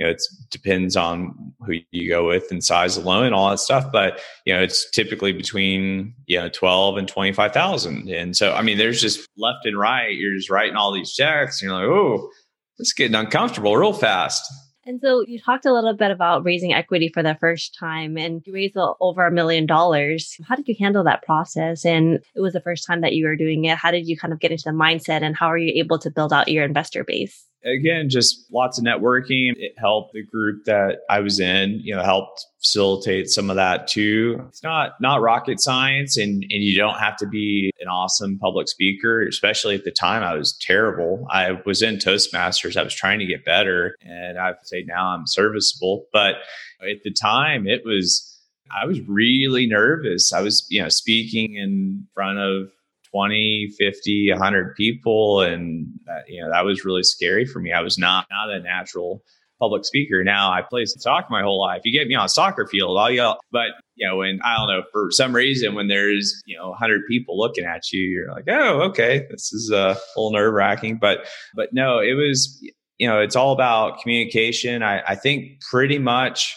you 0.00 0.06
know, 0.06 0.12
it 0.12 0.22
depends 0.48 0.96
on 0.96 1.52
who 1.60 1.74
you 1.90 2.08
go 2.08 2.26
with 2.26 2.50
and 2.50 2.64
size 2.64 2.96
alone 2.96 3.26
and 3.26 3.34
all 3.34 3.50
that 3.50 3.58
stuff. 3.58 3.92
But, 3.92 4.18
you 4.46 4.54
know, 4.54 4.62
it's 4.62 4.90
typically 4.92 5.34
between, 5.34 6.14
you 6.24 6.38
know, 6.38 6.48
12 6.48 6.96
and 6.96 7.06
25,000. 7.06 8.08
And 8.08 8.34
so, 8.34 8.54
I 8.54 8.62
mean, 8.62 8.78
there's 8.78 9.02
just 9.02 9.28
left 9.36 9.66
and 9.66 9.78
right. 9.78 10.16
You're 10.16 10.34
just 10.34 10.48
writing 10.48 10.74
all 10.74 10.90
these 10.90 11.12
checks 11.12 11.60
and 11.60 11.68
you're 11.68 11.78
like, 11.78 11.86
oh, 11.86 12.30
it's 12.78 12.94
getting 12.94 13.14
uncomfortable 13.14 13.76
real 13.76 13.92
fast. 13.92 14.42
And 14.86 15.02
so 15.02 15.22
you 15.28 15.38
talked 15.38 15.66
a 15.66 15.74
little 15.74 15.92
bit 15.92 16.10
about 16.10 16.46
raising 16.46 16.72
equity 16.72 17.10
for 17.12 17.22
the 17.22 17.36
first 17.38 17.76
time 17.78 18.16
and 18.16 18.40
you 18.46 18.54
raised 18.54 18.78
over 18.78 19.26
a 19.26 19.30
million 19.30 19.66
dollars. 19.66 20.34
How 20.48 20.56
did 20.56 20.66
you 20.66 20.76
handle 20.80 21.04
that 21.04 21.22
process? 21.24 21.84
And 21.84 22.20
it 22.34 22.40
was 22.40 22.54
the 22.54 22.62
first 22.62 22.86
time 22.86 23.02
that 23.02 23.12
you 23.12 23.26
were 23.26 23.36
doing 23.36 23.66
it. 23.66 23.76
How 23.76 23.90
did 23.90 24.08
you 24.08 24.16
kind 24.16 24.32
of 24.32 24.40
get 24.40 24.50
into 24.50 24.64
the 24.64 24.70
mindset 24.70 25.20
and 25.20 25.36
how 25.36 25.48
are 25.48 25.58
you 25.58 25.78
able 25.78 25.98
to 25.98 26.10
build 26.10 26.32
out 26.32 26.48
your 26.48 26.64
investor 26.64 27.04
base? 27.04 27.44
Again, 27.64 28.08
just 28.08 28.46
lots 28.52 28.78
of 28.78 28.84
networking. 28.84 29.52
It 29.56 29.74
helped 29.78 30.12
the 30.12 30.24
group 30.24 30.64
that 30.64 31.00
I 31.08 31.20
was 31.20 31.40
in, 31.40 31.80
you 31.82 31.94
know, 31.94 32.02
helped 32.02 32.46
facilitate 32.58 33.28
some 33.28 33.50
of 33.50 33.56
that 33.56 33.88
too. 33.88 34.42
It's 34.48 34.62
not 34.62 34.92
not 35.00 35.20
rocket 35.20 35.60
science 35.60 36.16
and 36.16 36.42
and 36.42 36.62
you 36.62 36.76
don't 36.76 36.98
have 36.98 37.16
to 37.18 37.26
be 37.26 37.72
an 37.80 37.88
awesome 37.88 38.38
public 38.38 38.68
speaker, 38.68 39.26
especially 39.26 39.74
at 39.74 39.84
the 39.84 39.90
time 39.90 40.22
I 40.22 40.34
was 40.34 40.56
terrible. 40.60 41.26
I 41.30 41.58
was 41.66 41.82
in 41.82 41.96
Toastmasters. 41.96 42.76
I 42.76 42.82
was 42.82 42.94
trying 42.94 43.18
to 43.18 43.26
get 43.26 43.44
better 43.44 43.96
and 44.02 44.38
I 44.38 44.52
to 44.52 44.58
say 44.62 44.84
now 44.86 45.08
I'm 45.08 45.26
serviceable, 45.26 46.06
but 46.12 46.36
at 46.82 47.02
the 47.04 47.12
time 47.12 47.66
it 47.66 47.82
was 47.84 48.26
I 48.72 48.86
was 48.86 49.00
really 49.08 49.66
nervous. 49.66 50.32
I 50.32 50.42
was, 50.42 50.66
you 50.70 50.82
know, 50.82 50.88
speaking 50.88 51.56
in 51.56 52.06
front 52.14 52.38
of 52.38 52.70
20, 53.12 53.70
50, 53.78 54.30
100 54.30 54.74
people. 54.76 55.40
And, 55.40 55.88
that, 56.06 56.24
you 56.28 56.42
know, 56.42 56.50
that 56.50 56.64
was 56.64 56.84
really 56.84 57.02
scary 57.02 57.44
for 57.44 57.60
me. 57.60 57.72
I 57.72 57.82
was 57.82 57.98
not, 57.98 58.26
not 58.30 58.50
a 58.50 58.60
natural 58.60 59.22
public 59.60 59.84
speaker. 59.84 60.24
Now 60.24 60.50
I 60.50 60.62
play 60.62 60.86
soccer 60.86 61.28
my 61.30 61.42
whole 61.42 61.60
life. 61.60 61.82
You 61.84 61.92
get 61.92 62.08
me 62.08 62.14
on 62.14 62.24
a 62.24 62.28
soccer 62.28 62.66
field, 62.66 62.96
I'll 62.98 63.10
yell. 63.10 63.38
But 63.52 63.68
you 63.94 64.08
know, 64.08 64.16
when 64.16 64.40
I 64.42 64.56
don't 64.56 64.68
know 64.68 64.82
for 64.90 65.10
some 65.10 65.36
reason 65.36 65.74
when 65.74 65.88
there's 65.88 66.40
you 66.46 66.56
know 66.56 66.70
100 66.70 67.02
people 67.06 67.38
looking 67.38 67.66
at 67.66 67.92
you, 67.92 68.00
you're 68.00 68.32
like, 68.32 68.44
oh, 68.48 68.80
okay, 68.88 69.26
this 69.30 69.52
is 69.52 69.70
a 69.70 69.98
little 70.16 70.32
nerve 70.32 70.54
wracking. 70.54 70.96
But 70.96 71.26
but 71.54 71.74
no, 71.74 71.98
it 71.98 72.14
was 72.14 72.58
you 73.00 73.08
know, 73.08 73.18
it's 73.18 73.34
all 73.34 73.52
about 73.52 74.02
communication. 74.02 74.82
I, 74.82 75.00
I 75.08 75.14
think 75.14 75.62
pretty 75.62 75.98
much 75.98 76.54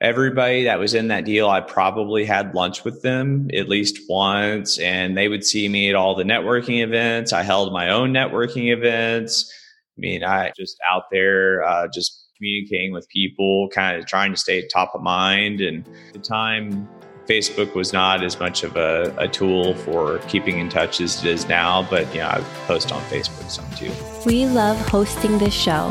everybody 0.00 0.64
that 0.64 0.78
was 0.78 0.94
in 0.94 1.08
that 1.08 1.24
deal, 1.24 1.48
I 1.48 1.60
probably 1.60 2.24
had 2.24 2.54
lunch 2.54 2.84
with 2.84 3.02
them 3.02 3.48
at 3.54 3.68
least 3.68 3.98
once, 4.08 4.78
and 4.78 5.16
they 5.16 5.28
would 5.28 5.44
see 5.44 5.68
me 5.68 5.88
at 5.88 5.94
all 5.94 6.14
the 6.14 6.24
networking 6.24 6.82
events. 6.82 7.32
I 7.32 7.42
held 7.42 7.72
my 7.72 7.90
own 7.90 8.12
networking 8.12 8.72
events. 8.72 9.52
I 9.96 10.00
mean, 10.00 10.22
I 10.22 10.52
just 10.56 10.76
out 10.88 11.04
there, 11.10 11.64
uh, 11.64 11.88
just 11.92 12.26
communicating 12.36 12.92
with 12.92 13.08
people, 13.08 13.68
kind 13.74 13.98
of 13.98 14.06
trying 14.06 14.32
to 14.32 14.38
stay 14.38 14.66
top 14.68 14.94
of 14.94 15.02
mind. 15.02 15.60
And 15.60 15.84
at 16.06 16.12
the 16.12 16.20
time, 16.20 16.88
Facebook 17.26 17.74
was 17.74 17.92
not 17.92 18.22
as 18.22 18.38
much 18.38 18.62
of 18.62 18.76
a, 18.76 19.14
a, 19.18 19.28
tool 19.28 19.74
for 19.74 20.18
keeping 20.28 20.58
in 20.58 20.70
touch 20.70 21.00
as 21.00 21.22
it 21.22 21.28
is 21.28 21.46
now, 21.46 21.86
but 21.90 22.12
yeah, 22.14 22.30
I 22.30 22.40
post 22.66 22.90
on 22.90 23.02
Facebook 23.02 23.50
some 23.50 23.68
too. 23.72 23.92
We 24.24 24.46
love 24.46 24.78
hosting 24.88 25.36
this 25.36 25.52
show 25.52 25.90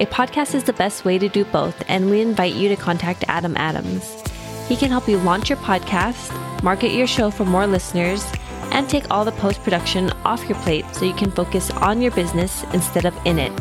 A 0.00 0.06
podcast 0.06 0.54
is 0.54 0.64
the 0.64 0.72
best 0.72 1.04
way 1.04 1.18
to 1.18 1.28
do 1.28 1.44
both, 1.44 1.82
and 1.86 2.08
we 2.08 2.22
invite 2.22 2.54
you 2.54 2.70
to 2.70 2.76
contact 2.76 3.22
Adam 3.28 3.54
Adams. 3.58 4.22
He 4.66 4.74
can 4.74 4.88
help 4.88 5.06
you 5.06 5.18
launch 5.18 5.50
your 5.50 5.58
podcast, 5.58 6.32
market 6.62 6.92
your 6.92 7.06
show 7.06 7.30
for 7.30 7.44
more 7.44 7.66
listeners, 7.66 8.24
and 8.72 8.88
take 8.88 9.10
all 9.10 9.26
the 9.26 9.32
post 9.32 9.62
production 9.62 10.10
off 10.24 10.48
your 10.48 10.56
plate 10.60 10.86
so 10.94 11.04
you 11.04 11.12
can 11.12 11.30
focus 11.30 11.70
on 11.72 12.00
your 12.00 12.12
business 12.12 12.64
instead 12.72 13.04
of 13.04 13.14
in 13.26 13.38
it. 13.38 13.52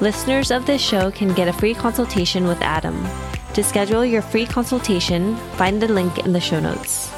Listeners 0.00 0.50
of 0.50 0.64
this 0.64 0.80
show 0.80 1.10
can 1.10 1.34
get 1.34 1.48
a 1.48 1.52
free 1.52 1.74
consultation 1.74 2.46
with 2.46 2.62
Adam. 2.62 3.06
To 3.52 3.62
schedule 3.62 4.06
your 4.06 4.22
free 4.22 4.46
consultation, 4.46 5.36
find 5.58 5.82
the 5.82 5.88
link 5.88 6.20
in 6.20 6.32
the 6.32 6.40
show 6.40 6.60
notes. 6.60 7.12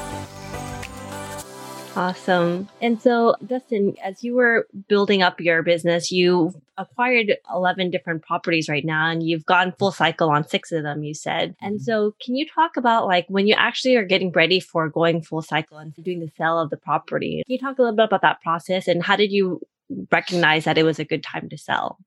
Awesome. 1.95 2.67
And 2.81 3.01
so, 3.01 3.35
Dustin, 3.45 3.95
as 4.03 4.23
you 4.23 4.35
were 4.35 4.67
building 4.89 5.21
up 5.21 5.39
your 5.39 5.61
business, 5.63 6.11
you 6.11 6.53
acquired 6.81 7.37
11 7.53 7.91
different 7.91 8.23
properties 8.23 8.69
right 8.69 8.85
now 8.85 9.09
and 9.09 9.23
you've 9.23 9.45
gone 9.45 9.73
full 9.77 9.91
cycle 9.91 10.29
on 10.29 10.47
six 10.47 10.71
of 10.71 10.83
them, 10.83 11.03
you 11.03 11.13
said. 11.13 11.55
And 11.61 11.75
mm-hmm. 11.75 11.83
so, 11.83 12.15
can 12.23 12.35
you 12.35 12.45
talk 12.47 12.77
about 12.77 13.07
like 13.07 13.25
when 13.27 13.47
you 13.47 13.55
actually 13.57 13.95
are 13.95 14.05
getting 14.05 14.31
ready 14.31 14.59
for 14.59 14.89
going 14.89 15.21
full 15.21 15.41
cycle 15.41 15.77
and 15.77 15.93
doing 15.95 16.19
the 16.19 16.31
sale 16.37 16.59
of 16.59 16.69
the 16.69 16.77
property? 16.77 17.43
Can 17.45 17.53
you 17.53 17.59
talk 17.59 17.77
a 17.77 17.81
little 17.81 17.95
bit 17.95 18.05
about 18.05 18.21
that 18.21 18.41
process 18.41 18.87
and 18.87 19.03
how 19.03 19.15
did 19.15 19.31
you 19.31 19.61
recognize 20.11 20.65
that 20.65 20.77
it 20.77 20.83
was 20.83 20.99
a 20.99 21.05
good 21.05 21.23
time 21.23 21.49
to 21.49 21.57
sell? 21.57 21.97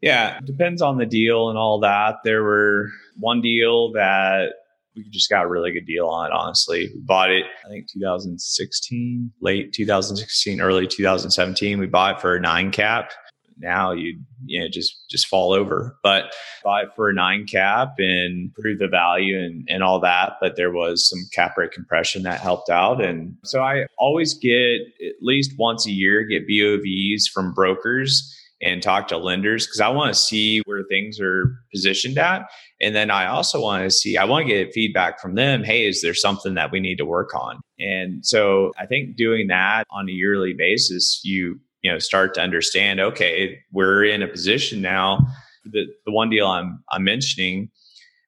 Yeah, 0.00 0.40
depends 0.44 0.80
on 0.80 0.96
the 0.96 1.06
deal 1.06 1.50
and 1.50 1.58
all 1.58 1.80
that. 1.80 2.16
There 2.24 2.42
were 2.42 2.88
one 3.18 3.42
deal 3.42 3.92
that 3.92 4.52
we 4.96 5.04
just 5.10 5.30
got 5.30 5.44
a 5.44 5.48
really 5.48 5.72
good 5.72 5.86
deal 5.86 6.06
on 6.06 6.32
honestly. 6.32 6.90
We 6.94 7.00
bought 7.00 7.30
it, 7.30 7.44
I 7.64 7.68
think 7.68 7.90
2016, 7.90 9.32
late 9.40 9.72
2016, 9.72 10.60
early 10.60 10.86
2017. 10.86 11.78
We 11.78 11.86
bought 11.86 12.16
it 12.16 12.20
for 12.20 12.36
a 12.36 12.40
nine 12.40 12.70
cap. 12.70 13.12
Now 13.60 13.92
you 13.92 14.18
you 14.44 14.60
know 14.60 14.68
just 14.68 15.08
just 15.10 15.26
fall 15.26 15.52
over, 15.52 15.98
but 16.02 16.32
buy 16.64 16.84
for 16.96 17.10
a 17.10 17.14
nine 17.14 17.46
cap 17.46 17.94
and 17.98 18.52
prove 18.54 18.78
the 18.78 18.88
value 18.88 19.38
and 19.38 19.66
and 19.68 19.82
all 19.82 20.00
that. 20.00 20.34
But 20.40 20.56
there 20.56 20.72
was 20.72 21.08
some 21.08 21.20
cap 21.34 21.56
rate 21.56 21.72
compression 21.72 22.22
that 22.24 22.40
helped 22.40 22.70
out, 22.70 23.04
and 23.04 23.36
so 23.44 23.62
I 23.62 23.86
always 23.98 24.34
get 24.34 24.80
at 25.06 25.22
least 25.22 25.52
once 25.58 25.86
a 25.86 25.92
year 25.92 26.24
get 26.24 26.48
BOVs 26.48 27.28
from 27.32 27.52
brokers 27.52 28.36
and 28.62 28.82
talk 28.82 29.08
to 29.08 29.16
lenders 29.16 29.66
because 29.66 29.80
I 29.80 29.88
want 29.88 30.12
to 30.12 30.18
see 30.18 30.60
where 30.66 30.84
things 30.84 31.18
are 31.20 31.56
positioned 31.72 32.18
at. 32.18 32.42
And 32.80 32.94
then 32.94 33.10
I 33.10 33.26
also 33.26 33.60
want 33.60 33.84
to 33.84 33.90
see, 33.90 34.16
I 34.16 34.24
want 34.24 34.46
to 34.46 34.52
get 34.52 34.72
feedback 34.72 35.20
from 35.20 35.34
them. 35.34 35.64
Hey, 35.64 35.86
is 35.86 36.02
there 36.02 36.14
something 36.14 36.54
that 36.54 36.70
we 36.70 36.80
need 36.80 36.96
to 36.96 37.04
work 37.04 37.34
on? 37.34 37.60
And 37.78 38.24
so 38.24 38.72
I 38.78 38.86
think 38.86 39.16
doing 39.16 39.48
that 39.48 39.84
on 39.90 40.08
a 40.08 40.12
yearly 40.12 40.52
basis, 40.52 41.20
you, 41.24 41.58
you 41.82 41.90
know, 41.90 41.98
start 41.98 42.34
to 42.34 42.40
understand, 42.40 43.00
okay, 43.00 43.58
we're 43.72 44.04
in 44.04 44.22
a 44.22 44.28
position 44.28 44.80
now. 44.80 45.26
The, 45.64 45.86
the 46.06 46.12
one 46.12 46.30
deal 46.30 46.46
I'm, 46.46 46.82
I'm 46.90 47.04
mentioning, 47.04 47.70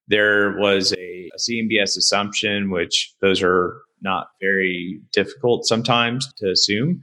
there 0.08 0.56
was 0.58 0.92
a, 0.92 1.30
a 1.34 1.38
CMBS 1.38 1.96
assumption, 1.96 2.70
which 2.70 3.14
those 3.20 3.42
are 3.42 3.80
not 4.00 4.28
very 4.40 5.00
difficult 5.12 5.64
sometimes 5.66 6.30
to 6.38 6.50
assume. 6.50 7.00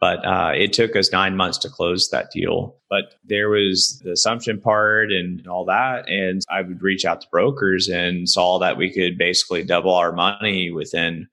But 0.00 0.24
uh, 0.24 0.52
it 0.54 0.72
took 0.72 0.94
us 0.94 1.10
nine 1.10 1.36
months 1.36 1.58
to 1.58 1.68
close 1.68 2.08
that 2.10 2.30
deal. 2.30 2.76
But 2.88 3.16
there 3.24 3.48
was 3.48 4.00
the 4.04 4.12
assumption 4.12 4.60
part 4.60 5.10
and 5.10 5.44
all 5.48 5.64
that. 5.64 6.08
And 6.08 6.40
I 6.48 6.62
would 6.62 6.80
reach 6.80 7.04
out 7.04 7.20
to 7.22 7.28
brokers 7.32 7.88
and 7.88 8.28
saw 8.28 8.60
that 8.60 8.76
we 8.76 8.92
could 8.92 9.18
basically 9.18 9.64
double 9.64 9.92
our 9.92 10.12
money 10.12 10.70
within 10.70 11.26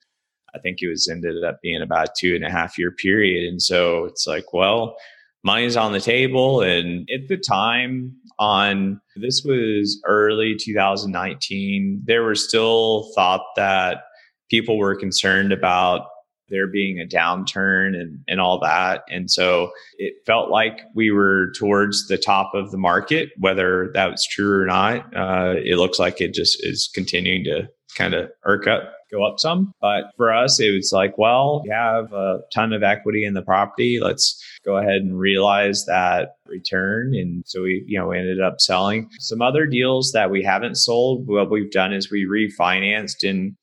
I 0.56 0.60
think 0.60 0.82
it 0.82 0.88
was 0.88 1.08
ended 1.08 1.44
up 1.44 1.60
being 1.62 1.82
about 1.82 2.16
two 2.18 2.36
and 2.36 2.46
a 2.46 2.52
half 2.52 2.78
year 2.78 2.92
period. 2.92 3.48
And 3.48 3.62
so 3.62 4.06
it's 4.06 4.26
like, 4.26 4.54
well, 4.54 4.96
money's 5.44 5.78
on 5.78 5.92
the 5.92 6.02
table. 6.02 6.62
And 6.62 7.08
at 7.14 7.28
the 7.28 7.38
time, 7.38 8.16
on 8.40 9.00
this 9.16 9.44
was 9.46 10.02
early 10.06 10.56
2019, 10.60 12.02
there 12.06 12.24
were 12.24 12.36
still 12.36 13.12
thought 13.16 13.44
that 13.56 14.04
people 14.50 14.78
were 14.78 14.96
concerned 14.96 15.52
about 15.52 16.08
there 16.50 16.68
being 16.68 17.00
a 17.00 17.06
downturn 17.06 18.00
and, 18.00 18.20
and 18.28 18.40
all 18.40 18.60
that. 18.60 19.04
And 19.10 19.32
so 19.32 19.72
it 19.98 20.14
felt 20.26 20.50
like 20.50 20.82
we 20.94 21.10
were 21.10 21.52
towards 21.58 22.08
the 22.08 22.18
top 22.18 22.54
of 22.54 22.72
the 22.72 22.78
market, 22.78 23.30
whether 23.40 23.92
that 23.94 24.12
was 24.12 24.28
true 24.30 24.62
or 24.62 24.66
not. 24.66 25.16
Uh, 25.16 25.56
it 25.58 25.78
looks 25.78 25.98
like 25.98 26.22
it 26.22 26.34
just 26.34 26.64
is 26.64 26.90
continuing 26.94 27.44
to 27.46 27.68
kind 27.96 28.14
of 28.14 28.30
irk 28.44 28.68
up, 28.68 28.94
go 29.12 29.26
up 29.26 29.40
some. 29.40 29.74
But 29.82 30.12
for 30.18 30.34
us, 30.34 30.60
it 30.60 30.72
was 30.72 30.92
like, 30.92 31.18
well, 31.18 31.62
we 31.64 31.70
have 31.70 32.12
a 32.14 32.42
ton 32.54 32.74
of 32.74 32.84
equity 32.84 33.26
in 33.26 33.34
the 33.34 33.42
property. 33.42 34.00
Let's 34.02 34.42
go 34.66 34.78
ahead 34.78 35.02
and 35.02 35.18
realize 35.18 35.86
that 35.86 36.36
return. 36.46 37.16
And 37.16 37.44
so 37.46 37.64
we, 37.64 37.84
you 37.88 38.00
know, 38.00 38.08
we 38.08 38.20
ended 38.20 38.42
up 38.42 38.60
selling 38.60 39.10
some 39.20 39.42
other 39.42 39.66
deals 39.66 40.12
that 40.12 40.30
we 40.30 40.44
haven't 40.44 40.76
sold. 40.76 41.28
What 41.28 41.50
we've 41.50 41.72
done 41.72 41.94
is 41.94 42.12
we 42.12 42.26
refinanced 42.26 43.28
and 43.28 43.56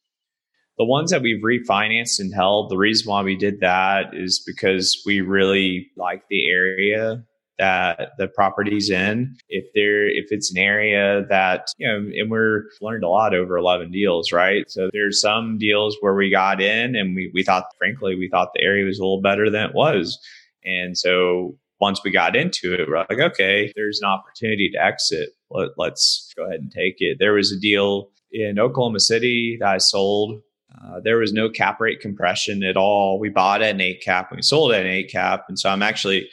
the 0.79 0.87
ones 0.87 1.11
that 1.11 1.23
we've 1.23 1.43
refinanced 1.43 2.19
and 2.19 2.35
held, 2.35 2.71
the 2.71 2.79
reason 2.79 3.11
why 3.11 3.23
we 3.23 3.37
did 3.37 3.61
that 3.61 4.15
is 4.15 4.43
because 4.45 5.01
we 5.05 5.21
really 5.21 5.91
like 5.97 6.23
the 6.31 6.49
area 6.49 7.23
that 7.59 8.13
the 8.19 8.29
property's 8.29 8.91
in. 8.91 9.37
If 9.49 9.67
there, 9.75 10.07
if 10.07 10.27
it's 10.31 10.51
an 10.51 10.59
area 10.59 11.25
that, 11.29 11.69
you 11.79 11.87
know, 11.87 11.97
and 11.97 12.31
we're 12.31 12.65
learned 12.81 13.05
a 13.05 13.09
lot 13.09 13.35
over 13.35 13.57
11 13.57 13.91
deals, 13.91 14.33
right? 14.33 14.71
So 14.71 14.91
there's 14.93 15.21
some 15.21 15.59
deals 15.59 15.97
where 16.01 16.15
we 16.15 16.31
got 16.31 16.61
in 16.61 16.97
and 16.97 17.15
we, 17.15 17.31
we 17.35 17.43
thought, 17.43 17.67
frankly, 17.79 18.15
we 18.17 18.29
thought 18.29 18.51
the 18.55 18.63
area 18.63 18.85
was 18.85 18.99
a 18.99 19.03
little 19.03 19.21
better 19.21 19.51
than 19.51 19.71
it 19.71 19.75
was. 19.75 20.19
And 20.65 20.97
so 20.97 21.57
once 21.81 22.03
we 22.05 22.11
got 22.11 22.37
into 22.37 22.73
it, 22.75 22.89
we're 22.89 22.99
like, 22.99 23.19
okay, 23.33 23.73
there's 23.77 24.01
an 24.01 24.09
opportunity 24.09 24.71
to 24.71 24.83
exit. 24.83 25.31
Let, 25.51 25.71
let's 25.77 26.33
go 26.37 26.45
ahead 26.45 26.61
and 26.61 26.71
take 26.71 26.97
it. 26.99 27.19
There 27.19 27.35
was 27.35 27.53
a 27.53 27.61
deal 27.61 28.11
in 28.31 28.59
Oklahoma 28.59 29.01
City 29.01 29.59
that 29.61 29.69
I 29.69 29.79
sold 29.79 30.43
uh, 30.81 31.01
there 31.01 31.19
was 31.19 31.33
no 31.33 31.49
cap 31.49 31.81
rate 31.81 32.01
compression 32.01 32.63
at 32.63 32.77
all. 32.77 33.19
We 33.19 33.29
bought 33.29 33.63
at 33.63 33.75
an 33.75 33.81
eight 33.81 34.03
cap 34.03 34.31
and 34.31 34.39
we 34.39 34.43
sold 34.43 34.73
at 34.73 34.87
an 34.87 34.93
eight 34.93 35.11
cap. 35.11 35.45
And 35.49 35.59
so 35.59 35.69
I'm 35.69 35.83
actually, 35.83 36.29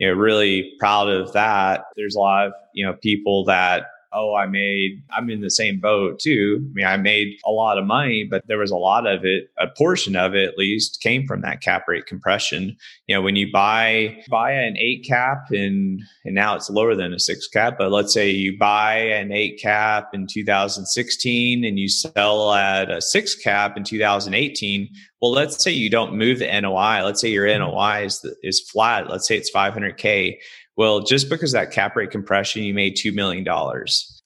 you 0.00 0.08
know, 0.08 0.14
really 0.14 0.72
proud 0.80 1.08
of 1.08 1.32
that. 1.34 1.84
There's 1.94 2.16
a 2.16 2.18
lot 2.18 2.46
of, 2.48 2.52
you 2.72 2.84
know, 2.84 2.94
people 2.94 3.44
that 3.44 3.84
oh, 4.12 4.34
I 4.34 4.46
made, 4.46 5.02
I'm 5.16 5.30
in 5.30 5.40
the 5.40 5.50
same 5.50 5.78
boat 5.78 6.18
too. 6.18 6.58
I 6.70 6.72
mean, 6.74 6.86
I 6.86 6.96
made 6.96 7.36
a 7.46 7.50
lot 7.50 7.78
of 7.78 7.86
money, 7.86 8.26
but 8.28 8.46
there 8.46 8.58
was 8.58 8.70
a 8.70 8.76
lot 8.76 9.06
of 9.06 9.24
it, 9.24 9.50
a 9.58 9.68
portion 9.68 10.16
of 10.16 10.34
it 10.34 10.48
at 10.48 10.58
least 10.58 11.00
came 11.00 11.26
from 11.26 11.42
that 11.42 11.60
cap 11.60 11.86
rate 11.86 12.06
compression. 12.06 12.76
You 13.06 13.14
know, 13.14 13.22
when 13.22 13.36
you 13.36 13.50
buy, 13.52 14.22
buy 14.28 14.52
an 14.52 14.76
eight 14.76 15.04
cap 15.06 15.50
and, 15.50 16.02
and 16.24 16.34
now 16.34 16.56
it's 16.56 16.70
lower 16.70 16.94
than 16.94 17.12
a 17.12 17.20
six 17.20 17.46
cap, 17.46 17.76
but 17.78 17.92
let's 17.92 18.12
say 18.12 18.30
you 18.30 18.58
buy 18.58 18.96
an 18.96 19.32
eight 19.32 19.60
cap 19.60 20.10
in 20.12 20.26
2016 20.26 21.64
and 21.64 21.78
you 21.78 21.88
sell 21.88 22.52
at 22.52 22.90
a 22.90 23.00
six 23.00 23.34
cap 23.34 23.76
in 23.76 23.84
2018. 23.84 24.88
Well, 25.20 25.32
let's 25.32 25.62
say 25.62 25.70
you 25.70 25.90
don't 25.90 26.16
move 26.16 26.38
the 26.38 26.60
NOI. 26.60 27.02
Let's 27.04 27.20
say 27.20 27.28
your 27.28 27.46
NOI 27.46 28.04
is, 28.06 28.26
is 28.42 28.60
flat. 28.60 29.10
Let's 29.10 29.28
say 29.28 29.36
it's 29.36 29.52
500K 29.52 30.38
well, 30.76 31.00
just 31.00 31.28
because 31.28 31.52
that 31.52 31.72
cap 31.72 31.96
rate 31.96 32.10
compression, 32.10 32.62
you 32.62 32.74
made 32.74 32.96
$2 32.96 33.14
million. 33.14 33.44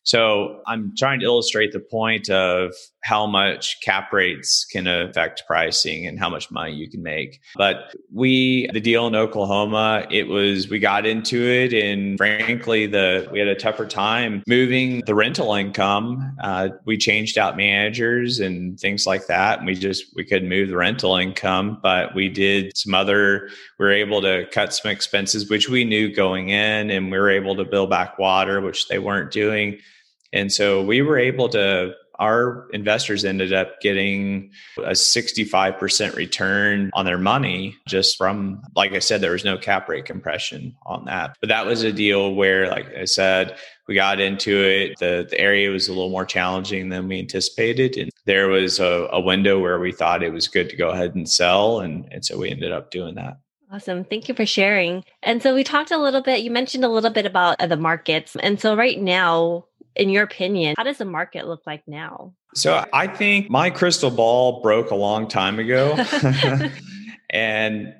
So 0.05 0.61
I'm 0.67 0.93
trying 0.97 1.21
to 1.21 1.27
illustrate 1.27 1.73
the 1.73 1.81
point 1.81 2.29
of 2.29 2.75
how 3.03 3.27
much 3.27 3.79
cap 3.83 4.13
rates 4.13 4.67
can 4.71 4.87
affect 4.87 5.43
pricing 5.47 6.07
and 6.07 6.19
how 6.19 6.31
much 6.31 6.51
money 6.51 6.75
you 6.75 6.91
can 6.91 7.03
make. 7.03 7.41
But 7.57 7.95
we, 8.13 8.69
the 8.73 8.81
deal 8.81 9.07
in 9.07 9.15
Oklahoma, 9.15 10.07
it 10.11 10.29
was, 10.29 10.69
we 10.69 10.79
got 10.79 11.05
into 11.05 11.43
it 11.43 11.73
and 11.73 12.17
frankly, 12.17 12.87
the, 12.87 13.29
we 13.31 13.39
had 13.39 13.49
a 13.49 13.55
tougher 13.55 13.87
time 13.87 14.43
moving 14.47 15.03
the 15.07 15.15
rental 15.15 15.55
income. 15.55 16.37
Uh, 16.43 16.69
we 16.87 16.97
changed 16.97 17.37
out 17.37 17.57
managers 17.57 18.41
and 18.41 18.79
things 18.79 19.07
like 19.07 19.27
that. 19.27 19.59
And 19.59 19.67
we 19.67 19.75
just, 19.75 20.05
we 20.15 20.25
couldn't 20.25 20.49
move 20.49 20.69
the 20.69 20.77
rental 20.77 21.17
income, 21.17 21.79
but 21.83 22.15
we 22.15 22.29
did 22.29 22.77
some 22.77 22.95
other, 22.95 23.49
we 23.79 23.87
were 23.87 23.93
able 23.93 24.21
to 24.23 24.47
cut 24.53 24.75
some 24.75 24.91
expenses, 24.91 25.49
which 25.49 25.69
we 25.69 25.85
knew 25.85 26.15
going 26.15 26.51
in 26.51 26.91
and 26.91 27.11
we 27.11 27.19
were 27.19 27.31
able 27.31 27.57
to 27.57 27.65
build 27.65 27.91
back 27.91 28.19
water, 28.19 28.61
which 28.61 28.89
they 28.89 28.99
weren't 28.99 29.31
doing. 29.31 29.79
And 30.35 30.53
so 30.53 30.83
we 30.83 31.01
were 31.01 31.17
able 31.17 31.49
to 31.51 31.95
our 32.19 32.69
investors 32.73 33.25
ended 33.25 33.53
up 33.53 33.81
getting 33.81 34.51
a 34.79 34.91
65% 34.91 36.15
return 36.15 36.91
on 36.95 37.05
their 37.05 37.19
money 37.19 37.77
just 37.89 38.17
from, 38.17 38.63
like 38.77 38.93
I 38.93 39.01
said, 39.01 39.21
there 39.21 39.33
was 39.33 39.45
no 39.45 39.59
cap 39.59 39.89
rate 39.89 40.05
compression 40.05 40.77
on 40.87 41.07
that. 41.07 41.37
But 41.41 41.49
that 41.49 41.67
was 41.67 41.83
a 41.83 41.93
deal 41.93 42.35
where, 42.35 42.69
like 42.69 42.87
I 42.95 43.05
said, 43.05 43.57
we 43.89 43.95
got 43.95 44.21
into 44.21 44.57
it. 44.57 44.99
The, 44.99 45.27
the 45.29 45.41
area 45.41 45.71
was 45.71 45.89
a 45.89 45.93
little 45.93 46.11
more 46.11 46.25
challenging 46.25 46.89
than 46.89 47.09
we 47.09 47.19
anticipated. 47.19 47.97
And 47.97 48.11
there 48.27 48.49
was 48.49 48.79
a, 48.79 49.09
a 49.11 49.21
window 49.21 49.61
where 49.61 49.81
we 49.81 49.93
thought 49.93 50.23
it 50.23 50.33
was 50.33 50.49
good 50.49 50.71
to 50.71 50.77
go 50.77 50.91
ahead 50.91 51.15
and 51.15 51.29
sell. 51.29 51.81
And, 51.81 52.09
and 52.13 52.25
so 52.25 52.39
we 52.39 52.51
ended 52.51 52.73
up 52.73 52.91
doing 52.91 53.17
that. 53.17 53.39
Awesome. 53.75 54.05
Thank 54.05 54.29
you 54.29 54.35
for 54.37 54.47
sharing. 54.47 55.03
And 55.25 55.43
so 55.43 55.53
we 55.53 55.65
talked 55.65 55.91
a 55.91 55.99
little 55.99 56.23
bit, 56.23 56.43
you 56.43 56.51
mentioned 56.53 56.85
a 56.85 56.89
little 56.89 57.11
bit 57.11 57.27
about 57.27 57.61
uh, 57.61 57.67
the 57.67 57.77
markets. 57.77 58.37
And 58.37 58.61
so 58.61 58.77
right 58.77 59.01
now, 59.01 59.65
in 59.97 60.11
your 60.11 60.25
opinion, 60.25 60.75
how 60.77 60.85
does 60.85 60.99
the 60.99 61.05
market 61.05 61.47
look 61.47 61.63
like 61.67 61.83
now? 61.87 62.35
So 62.55 62.85
I 62.93 63.07
think 63.07 63.51
my 63.51 63.71
crystal 63.71 64.11
ball 64.11 64.61
broke 64.61 64.91
a 64.91 64.95
long 64.95 65.29
time 65.29 65.59
ago. 65.59 65.97
and 67.31 67.95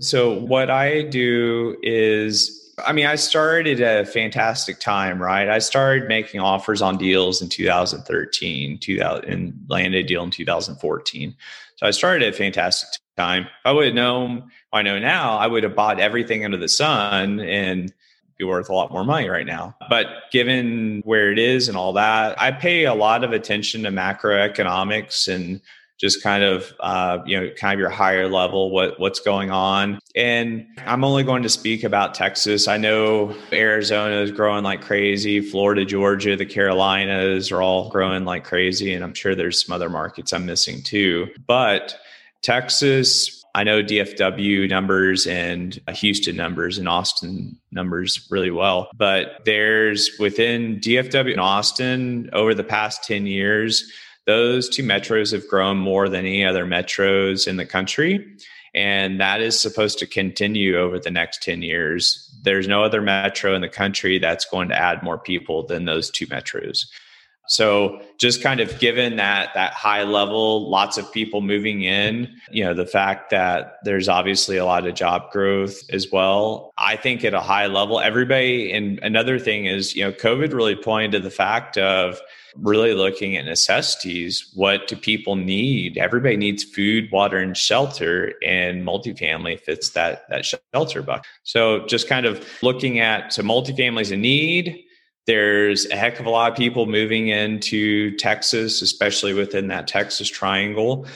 so 0.00 0.34
what 0.34 0.70
I 0.70 1.02
do 1.02 1.76
is 1.82 2.64
I 2.86 2.92
mean, 2.92 3.06
I 3.06 3.16
started 3.16 3.80
at 3.80 4.02
a 4.02 4.06
fantastic 4.06 4.78
time, 4.78 5.20
right? 5.20 5.48
I 5.48 5.58
started 5.58 6.08
making 6.08 6.40
offers 6.40 6.80
on 6.80 6.96
deals 6.96 7.42
in 7.42 7.48
2013, 7.48 8.78
2000, 8.78 9.24
and 9.24 9.54
landed 9.68 10.04
a 10.04 10.06
deal 10.06 10.22
in 10.22 10.30
2014. 10.30 11.34
So 11.76 11.86
I 11.86 11.90
started 11.90 12.26
at 12.26 12.34
a 12.34 12.36
fantastic 12.36 13.00
time. 13.16 13.44
If 13.44 13.50
I 13.64 13.72
would 13.72 13.86
have 13.86 13.94
known 13.94 14.50
I 14.72 14.82
know 14.82 14.98
now, 14.98 15.38
I 15.38 15.46
would 15.46 15.62
have 15.62 15.74
bought 15.74 15.98
everything 15.98 16.44
under 16.44 16.56
the 16.56 16.68
sun 16.68 17.40
and 17.40 17.92
be 18.38 18.44
worth 18.44 18.68
a 18.68 18.74
lot 18.74 18.92
more 18.92 19.04
money 19.04 19.28
right 19.28 19.46
now. 19.46 19.76
But 19.90 20.06
given 20.30 21.02
where 21.04 21.32
it 21.32 21.38
is 21.38 21.68
and 21.68 21.76
all 21.76 21.92
that, 21.94 22.40
I 22.40 22.52
pay 22.52 22.84
a 22.84 22.94
lot 22.94 23.24
of 23.24 23.32
attention 23.32 23.82
to 23.82 23.90
macroeconomics 23.90 25.32
and 25.32 25.60
just 25.98 26.22
kind 26.22 26.44
of 26.44 26.72
uh, 26.80 27.18
you 27.26 27.38
know 27.38 27.50
kind 27.56 27.74
of 27.74 27.80
your 27.80 27.90
higher 27.90 28.28
level 28.28 28.70
what 28.70 28.98
what's 29.00 29.20
going 29.20 29.50
on. 29.50 29.98
And 30.14 30.66
i'm 30.86 31.04
only 31.04 31.24
going 31.24 31.42
to 31.42 31.48
speak 31.48 31.82
about 31.84 32.14
texas. 32.14 32.68
I 32.68 32.76
know 32.76 33.34
arizona 33.52 34.20
is 34.20 34.30
growing 34.30 34.64
like 34.64 34.80
crazy. 34.80 35.40
Florida 35.40 35.84
georgia 35.84 36.36
the 36.36 36.46
carolinas 36.46 37.50
are 37.50 37.60
all 37.60 37.90
growing 37.90 38.24
like 38.24 38.44
crazy. 38.44 38.94
And 38.94 39.04
i'm 39.04 39.14
sure 39.14 39.34
there's 39.34 39.64
some 39.64 39.74
other 39.74 39.90
markets 39.90 40.32
i'm 40.32 40.46
missing 40.46 40.82
too. 40.82 41.28
But 41.46 41.96
texas 42.42 43.37
I 43.58 43.64
know 43.64 43.82
DFW 43.82 44.70
numbers 44.70 45.26
and 45.26 45.80
uh, 45.88 45.92
Houston 45.94 46.36
numbers 46.36 46.78
and 46.78 46.88
Austin 46.88 47.58
numbers 47.72 48.24
really 48.30 48.52
well, 48.52 48.88
but 48.96 49.40
there's 49.46 50.12
within 50.20 50.78
DFW 50.78 51.32
and 51.32 51.40
Austin 51.40 52.30
over 52.32 52.54
the 52.54 52.62
past 52.62 53.02
10 53.02 53.26
years, 53.26 53.90
those 54.26 54.68
two 54.68 54.84
metros 54.84 55.32
have 55.32 55.48
grown 55.48 55.76
more 55.76 56.08
than 56.08 56.20
any 56.20 56.44
other 56.44 56.66
metros 56.66 57.48
in 57.48 57.56
the 57.56 57.66
country. 57.66 58.24
And 58.74 59.20
that 59.20 59.40
is 59.40 59.58
supposed 59.58 59.98
to 59.98 60.06
continue 60.06 60.78
over 60.78 61.00
the 61.00 61.10
next 61.10 61.42
10 61.42 61.62
years. 61.62 62.32
There's 62.40 62.68
no 62.68 62.84
other 62.84 63.02
metro 63.02 63.56
in 63.56 63.60
the 63.60 63.68
country 63.68 64.20
that's 64.20 64.44
going 64.44 64.68
to 64.68 64.80
add 64.80 65.02
more 65.02 65.18
people 65.18 65.66
than 65.66 65.84
those 65.84 66.12
two 66.12 66.28
metros. 66.28 66.86
So 67.48 68.00
just 68.18 68.42
kind 68.42 68.60
of 68.60 68.78
given 68.78 69.16
that 69.16 69.52
that 69.54 69.72
high 69.72 70.02
level, 70.02 70.68
lots 70.68 70.98
of 70.98 71.10
people 71.12 71.40
moving 71.40 71.82
in, 71.82 72.36
you 72.50 72.64
know, 72.64 72.74
the 72.74 72.86
fact 72.86 73.30
that 73.30 73.78
there's 73.84 74.08
obviously 74.08 74.56
a 74.56 74.64
lot 74.64 74.86
of 74.86 74.94
job 74.94 75.30
growth 75.32 75.78
as 75.90 76.10
well. 76.10 76.72
I 76.78 76.96
think 76.96 77.24
at 77.24 77.34
a 77.34 77.40
high 77.40 77.66
level, 77.66 78.00
everybody 78.00 78.72
and 78.72 78.98
another 79.00 79.38
thing 79.38 79.66
is, 79.66 79.96
you 79.96 80.04
know, 80.04 80.12
COVID 80.12 80.52
really 80.52 80.76
pointed 80.76 81.12
to 81.12 81.20
the 81.20 81.30
fact 81.30 81.78
of 81.78 82.20
really 82.56 82.94
looking 82.94 83.36
at 83.36 83.44
necessities. 83.44 84.50
What 84.54 84.88
do 84.88 84.96
people 84.96 85.36
need? 85.36 85.96
Everybody 85.96 86.36
needs 86.36 86.64
food, 86.64 87.10
water, 87.12 87.38
and 87.38 87.56
shelter, 87.56 88.34
and 88.44 88.86
multifamily 88.86 89.60
fits 89.60 89.90
that 89.90 90.28
that 90.28 90.44
shelter 90.44 91.02
bucket. 91.02 91.26
So 91.44 91.86
just 91.86 92.08
kind 92.08 92.26
of 92.26 92.46
looking 92.62 92.98
at 92.98 93.32
so 93.32 93.42
multifamily 93.42 94.02
is 94.02 94.10
a 94.10 94.16
need 94.16 94.84
there's 95.28 95.84
a 95.90 95.96
heck 95.96 96.18
of 96.18 96.26
a 96.26 96.30
lot 96.30 96.50
of 96.50 96.56
people 96.56 96.86
moving 96.86 97.28
into 97.28 98.16
Texas, 98.16 98.80
especially 98.80 99.34
within 99.34 99.68
that 99.68 99.86
Texas 99.86 100.26
triangle. 100.28 101.06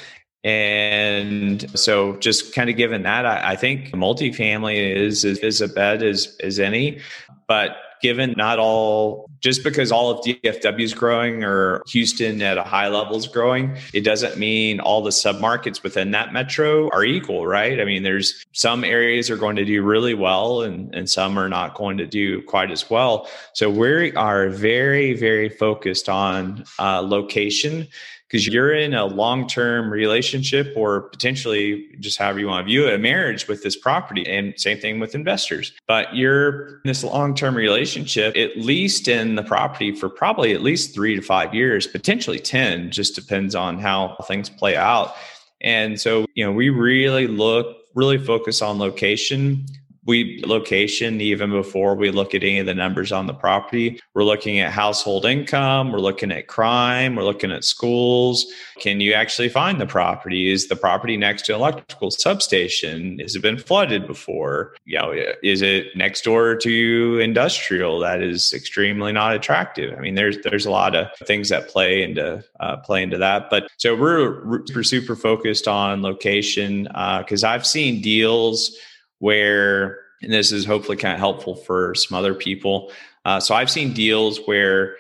And 0.45 1.67
so 1.79 2.17
just 2.17 2.55
kind 2.55 2.69
of 2.69 2.77
given 2.77 3.05
that, 3.05 3.25
I, 3.25 3.53
I 3.53 3.57
think 3.57 3.87
multifamily 3.93 4.97
is, 4.97 5.25
is, 5.25 5.39
is 5.39 5.63
a 5.63 5.69
bet 5.69 6.03
as, 6.03 6.37
as 6.43 6.61
any. 6.61 7.01
But 7.49 7.77
given 8.03 8.35
not 8.37 8.59
all, 8.59 9.31
just 9.41 9.65
because 9.65 9.91
all 9.91 10.11
of 10.11 10.25
DFW 10.25 10.81
is 10.81 10.95
growing 10.95 11.45
or 11.45 11.83
Houston 11.89 12.43
at 12.43 12.59
a 12.59 12.63
high 12.63 12.89
level 12.89 13.17
is 13.17 13.27
growing, 13.27 13.77
it 13.93 14.03
doesn't 14.03 14.37
mean 14.37 14.81
all 14.81 15.03
the 15.03 15.11
submarkets 15.11 15.83
within 15.83 16.11
that 16.11 16.33
metro 16.33 16.89
are 16.91 17.05
equal, 17.05 17.47
right? 17.47 17.81
I 17.81 17.85
mean, 17.85 18.03
there's 18.03 18.45
some 18.53 18.85
areas 18.85 19.31
are 19.31 19.37
going 19.37 19.57
to 19.57 19.65
do 19.65 19.83
really 19.83 20.15
well 20.15 20.63
and, 20.63 20.95
and 20.95 21.09
some 21.09 21.39
are 21.39 21.49
not 21.49 21.75
going 21.75 21.97
to 21.99 22.07
do 22.07 22.43
quite 22.43 22.71
as 22.71 22.91
well. 22.91 23.29
So 23.55 23.71
we 23.71 24.13
are 24.13 24.49
very, 24.49 25.15
very 25.15 25.49
focused 25.49 26.09
on 26.09 26.65
uh, 26.79 27.01
location 27.01 27.89
because 28.33 28.47
you're 28.47 28.73
in 28.73 28.95
a 28.95 29.05
long 29.05 29.47
term 29.47 29.93
relationship 29.93 30.73
or 30.75 31.03
potentially 31.03 31.87
just 32.01 32.19
however 32.19 32.41
you 32.41 32.47
want 32.47 32.67
to 32.67 32.71
view 32.71 32.89
it, 32.89 32.95
a 32.95 32.99
marriage 32.99 33.47
with 33.47 33.63
this 33.63 33.77
property. 33.77 34.27
And 34.27 34.55
same 34.57 34.79
thing 34.79 35.01
with 35.01 35.15
investors. 35.15 35.73
But 35.87 36.17
you're 36.17 36.77
in 36.77 36.81
this 36.85 37.05
long 37.05 37.35
term 37.35 37.55
relationship, 37.55 38.35
at 38.37 38.57
least 38.57 39.07
in 39.07 39.35
the 39.35 39.43
property 39.43 39.95
for 39.95 40.09
probably 40.09 40.55
at 40.55 40.63
least 40.63 40.95
three 40.95 41.15
to 41.15 41.21
five 41.21 41.55
years, 41.55 41.87
potentially 41.87 42.39
10, 42.39 42.91
just 42.91 43.15
depends 43.15 43.55
on 43.55 43.79
how 43.79 44.17
things 44.27 44.49
play 44.49 44.77
out. 44.77 45.15
And 45.61 46.01
so, 46.01 46.25
you 46.35 46.45
know, 46.45 46.53
we 46.53 46.71
really 46.71 47.27
look, 47.27 47.77
really 47.95 48.19
focus 48.19 48.63
on 48.63 48.79
location 48.79 49.67
we 50.05 50.43
location 50.47 51.21
even 51.21 51.51
before 51.51 51.95
we 51.95 52.11
look 52.11 52.35
at 52.35 52.43
any 52.43 52.59
of 52.59 52.67
the 52.67 52.75
numbers 52.75 53.13
on 53.13 53.27
the 53.27 53.35
property 53.35 54.01
we're 54.15 54.25
looking 54.25 54.59
at 54.59 54.73
household 54.73 55.25
income 55.25 55.93
we're 55.93 55.99
looking 55.99 56.33
at 56.33 56.47
crime 56.47 57.15
we're 57.15 57.25
looking 57.25 57.53
at 57.53 57.65
schools. 57.65 58.47
Can 58.81 59.01
you 59.01 59.13
actually 59.13 59.49
find 59.49 59.81
the 59.81 59.87
property? 59.87 60.51
Is 60.51 60.69
the 60.69 60.77
property 60.77 61.17
next 61.17 61.47
to 61.47 61.55
an 61.55 61.61
electrical 61.61 62.11
substation? 62.11 63.19
Has 63.21 63.37
it 63.37 63.43
been 63.43 63.59
flooded 63.59 64.07
before? 64.07 64.75
You 64.85 64.99
know 64.99 65.15
is 65.43 65.63
it 65.63 65.97
next 65.97 66.25
door 66.25 66.57
to 66.57 67.19
industrial 67.21 67.99
that 68.01 68.23
is 68.23 68.53
extremely 68.53 69.13
not 69.13 69.35
attractive? 69.35 69.97
I 69.97 70.01
mean 70.01 70.15
there's 70.15 70.39
there's 70.39 70.67
a 70.67 70.71
lot 70.71 70.95
of 70.95 71.09
things 71.27 71.49
that 71.49 71.69
play 71.69 72.03
into 72.03 72.45
uh, 72.61 72.77
play 72.79 73.03
into 73.03 73.19
that 73.19 73.51
but 73.51 73.69
so 73.77 73.97
we're, 73.97 74.45
we're 74.75 74.83
super 74.83 75.17
focused 75.17 75.67
on 75.69 76.03
location 76.03 76.85
because 77.19 77.45
uh, 77.45 77.49
i've 77.49 77.67
seen 77.67 78.01
deals 78.01 78.77
where, 79.23 80.01
and 80.21 80.33
this 80.33 80.51
is 80.51 80.65
hopefully 80.65 80.97
kind 80.97 81.15
of 81.15 81.21
helpful 81.21 81.55
for 81.55 81.95
some 81.95 82.19
other 82.19 82.35
people. 82.35 82.91
Uh, 83.25 83.39
so 83.39 83.55
I've 83.55 83.71
seen 83.71 83.93
deals 83.93 84.41
where 84.47 84.97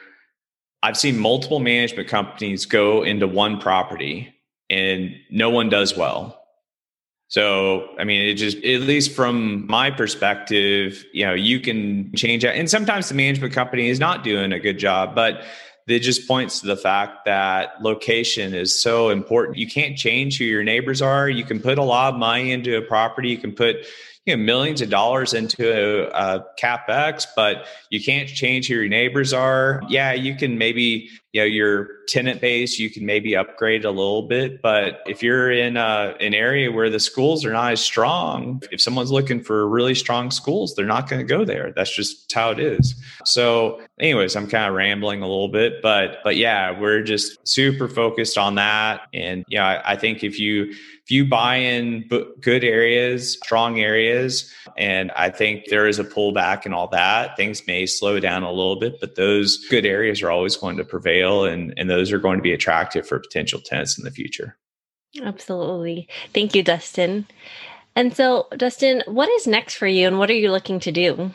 I've 0.80 0.96
seen 0.96 1.18
multiple 1.18 1.58
management 1.58 2.08
companies 2.08 2.64
go 2.64 3.02
into 3.02 3.26
one 3.26 3.58
property 3.58 4.32
and 4.70 5.10
no 5.28 5.50
one 5.50 5.68
does 5.68 5.96
well. 5.96 6.40
So, 7.26 7.88
I 7.98 8.04
mean, 8.04 8.22
it 8.22 8.34
just, 8.34 8.58
at 8.58 8.82
least 8.82 9.10
from 9.10 9.66
my 9.66 9.90
perspective, 9.90 11.04
you 11.12 11.26
know, 11.26 11.34
you 11.34 11.58
can 11.58 12.14
change 12.14 12.44
that. 12.44 12.54
And 12.54 12.70
sometimes 12.70 13.08
the 13.08 13.16
management 13.16 13.52
company 13.52 13.88
is 13.88 13.98
not 13.98 14.22
doing 14.22 14.52
a 14.52 14.60
good 14.60 14.78
job, 14.78 15.16
but 15.16 15.42
it 15.86 16.00
just 16.00 16.28
points 16.28 16.60
to 16.60 16.66
the 16.66 16.76
fact 16.76 17.24
that 17.24 17.82
location 17.82 18.54
is 18.54 18.80
so 18.80 19.10
important. 19.10 19.58
You 19.58 19.66
can't 19.66 19.96
change 19.96 20.38
who 20.38 20.44
your 20.44 20.62
neighbors 20.62 21.02
are. 21.02 21.28
You 21.28 21.44
can 21.44 21.60
put 21.60 21.78
a 21.78 21.82
lot 21.82 22.14
of 22.14 22.20
money 22.20 22.52
into 22.52 22.76
a 22.76 22.82
property. 22.82 23.30
You 23.30 23.38
can 23.38 23.52
put 23.52 23.86
you 24.26 24.36
know 24.36 24.42
millions 24.42 24.80
of 24.80 24.90
dollars 24.90 25.34
into 25.34 25.66
a, 25.68 26.36
a 26.36 26.46
capex, 26.60 27.26
but 27.34 27.66
you 27.90 28.02
can't 28.02 28.28
change 28.28 28.68
who 28.68 28.74
your 28.74 28.88
neighbors 28.88 29.32
are. 29.32 29.82
Yeah, 29.88 30.12
you 30.12 30.36
can 30.36 30.58
maybe 30.58 31.10
you 31.32 31.40
know 31.40 31.46
your 31.46 31.88
tenant 32.08 32.40
base 32.40 32.78
you 32.78 32.90
can 32.90 33.06
maybe 33.06 33.34
upgrade 33.34 33.84
a 33.84 33.90
little 33.90 34.22
bit 34.22 34.60
but 34.62 35.00
if 35.06 35.22
you're 35.22 35.50
in 35.50 35.76
a, 35.76 36.14
an 36.20 36.34
area 36.34 36.70
where 36.70 36.90
the 36.90 37.00
schools 37.00 37.44
are 37.44 37.52
not 37.52 37.72
as 37.72 37.80
strong 37.80 38.62
if 38.70 38.80
someone's 38.80 39.10
looking 39.10 39.42
for 39.42 39.66
really 39.68 39.94
strong 39.94 40.30
schools 40.30 40.74
they're 40.74 40.86
not 40.86 41.08
going 41.08 41.20
to 41.20 41.26
go 41.26 41.44
there 41.44 41.72
that's 41.74 41.94
just 41.94 42.30
how 42.32 42.50
it 42.50 42.60
is 42.60 42.94
so 43.24 43.80
anyways 44.02 44.36
i'm 44.36 44.46
kind 44.46 44.68
of 44.68 44.74
rambling 44.74 45.22
a 45.22 45.26
little 45.26 45.48
bit 45.48 45.80
but 45.80 46.18
but 46.22 46.36
yeah 46.36 46.78
we're 46.78 47.02
just 47.02 47.38
super 47.48 47.88
focused 47.88 48.36
on 48.36 48.56
that 48.56 49.02
and 49.14 49.44
yeah 49.48 49.66
I, 49.66 49.92
I 49.92 49.96
think 49.96 50.22
if 50.22 50.38
you 50.38 50.74
if 51.04 51.10
you 51.10 51.24
buy 51.24 51.56
in 51.56 52.08
good 52.40 52.62
areas, 52.62 53.32
strong 53.42 53.80
areas, 53.80 54.52
and 54.76 55.10
I 55.12 55.30
think 55.30 55.66
there 55.66 55.88
is 55.88 55.98
a 55.98 56.04
pullback 56.04 56.64
and 56.64 56.72
all 56.72 56.86
that, 56.88 57.36
things 57.36 57.66
may 57.66 57.86
slow 57.86 58.20
down 58.20 58.44
a 58.44 58.52
little 58.52 58.76
bit, 58.76 59.00
but 59.00 59.16
those 59.16 59.66
good 59.68 59.84
areas 59.84 60.22
are 60.22 60.30
always 60.30 60.56
going 60.56 60.76
to 60.76 60.84
prevail 60.84 61.44
and, 61.44 61.74
and 61.76 61.90
those 61.90 62.12
are 62.12 62.20
going 62.20 62.38
to 62.38 62.42
be 62.42 62.52
attractive 62.52 63.06
for 63.06 63.18
potential 63.18 63.60
tenants 63.60 63.98
in 63.98 64.04
the 64.04 64.12
future. 64.12 64.56
Absolutely. 65.20 66.08
Thank 66.32 66.54
you, 66.54 66.62
Dustin. 66.62 67.26
And 67.96 68.16
so, 68.16 68.46
Dustin, 68.56 69.02
what 69.06 69.28
is 69.28 69.46
next 69.48 69.74
for 69.74 69.88
you 69.88 70.06
and 70.06 70.20
what 70.20 70.30
are 70.30 70.34
you 70.34 70.52
looking 70.52 70.78
to 70.80 70.92
do? 70.92 71.34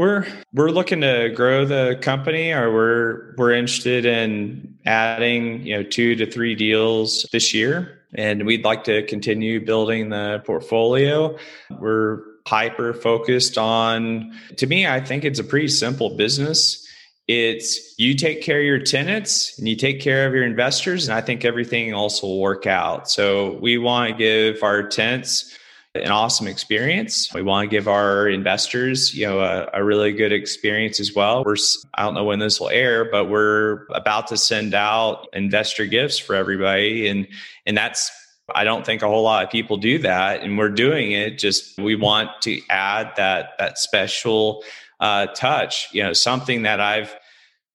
We're 0.00 0.26
we're 0.54 0.70
looking 0.70 1.02
to 1.02 1.28
grow 1.28 1.66
the 1.66 1.98
company, 2.00 2.52
or 2.52 2.72
we're 2.72 3.34
we're 3.36 3.52
interested 3.52 4.06
in 4.06 4.78
adding 4.86 5.66
you 5.66 5.76
know 5.76 5.82
two 5.82 6.14
to 6.14 6.24
three 6.24 6.54
deals 6.54 7.26
this 7.32 7.52
year 7.52 8.00
and 8.14 8.46
we'd 8.46 8.64
like 8.64 8.84
to 8.84 9.04
continue 9.06 9.64
building 9.64 10.08
the 10.08 10.42
portfolio. 10.44 11.36
We're 11.70 12.22
hyper 12.46 12.94
focused 12.94 13.58
on, 13.58 14.32
to 14.56 14.66
me, 14.66 14.86
I 14.86 15.00
think 15.00 15.24
it's 15.24 15.38
a 15.38 15.44
pretty 15.44 15.68
simple 15.68 16.16
business. 16.16 16.86
It's 17.28 17.94
you 17.98 18.14
take 18.14 18.42
care 18.42 18.58
of 18.58 18.64
your 18.64 18.80
tenants 18.80 19.56
and 19.58 19.68
you 19.68 19.76
take 19.76 20.00
care 20.00 20.26
of 20.26 20.34
your 20.34 20.44
investors, 20.44 21.06
and 21.06 21.16
I 21.16 21.20
think 21.20 21.44
everything 21.44 21.90
else 21.90 22.22
will 22.22 22.40
work 22.40 22.66
out. 22.66 23.08
So 23.08 23.58
we 23.58 23.78
want 23.78 24.10
to 24.10 24.16
give 24.16 24.62
our 24.64 24.82
tenants 24.82 25.56
an 25.94 26.10
awesome 26.10 26.46
experience. 26.46 27.32
We 27.34 27.42
want 27.42 27.68
to 27.68 27.76
give 27.76 27.88
our 27.88 28.28
investors, 28.28 29.12
you 29.12 29.26
know, 29.26 29.40
a, 29.40 29.68
a, 29.74 29.84
really 29.84 30.12
good 30.12 30.32
experience 30.32 31.00
as 31.00 31.14
well. 31.14 31.42
We're 31.44 31.56
I 31.94 32.04
don't 32.04 32.14
know 32.14 32.24
when 32.24 32.38
this 32.38 32.60
will 32.60 32.68
air, 32.68 33.10
but 33.10 33.28
we're 33.28 33.86
about 33.90 34.28
to 34.28 34.36
send 34.36 34.72
out 34.72 35.26
investor 35.32 35.86
gifts 35.86 36.18
for 36.18 36.36
everybody 36.36 37.08
and 37.08 37.26
and 37.66 37.76
that's 37.76 38.12
I 38.54 38.64
don't 38.64 38.86
think 38.86 39.02
a 39.02 39.08
whole 39.08 39.22
lot 39.22 39.44
of 39.44 39.50
people 39.50 39.76
do 39.76 39.98
that 39.98 40.42
and 40.42 40.58
we're 40.58 40.70
doing 40.70 41.12
it 41.12 41.38
just 41.38 41.76
we 41.78 41.96
want 41.96 42.30
to 42.42 42.60
add 42.70 43.12
that 43.16 43.50
that 43.58 43.78
special 43.78 44.62
uh, 45.00 45.26
touch, 45.28 45.88
you 45.92 46.02
know, 46.02 46.12
something 46.12 46.62
that 46.62 46.78
I've 46.78 47.16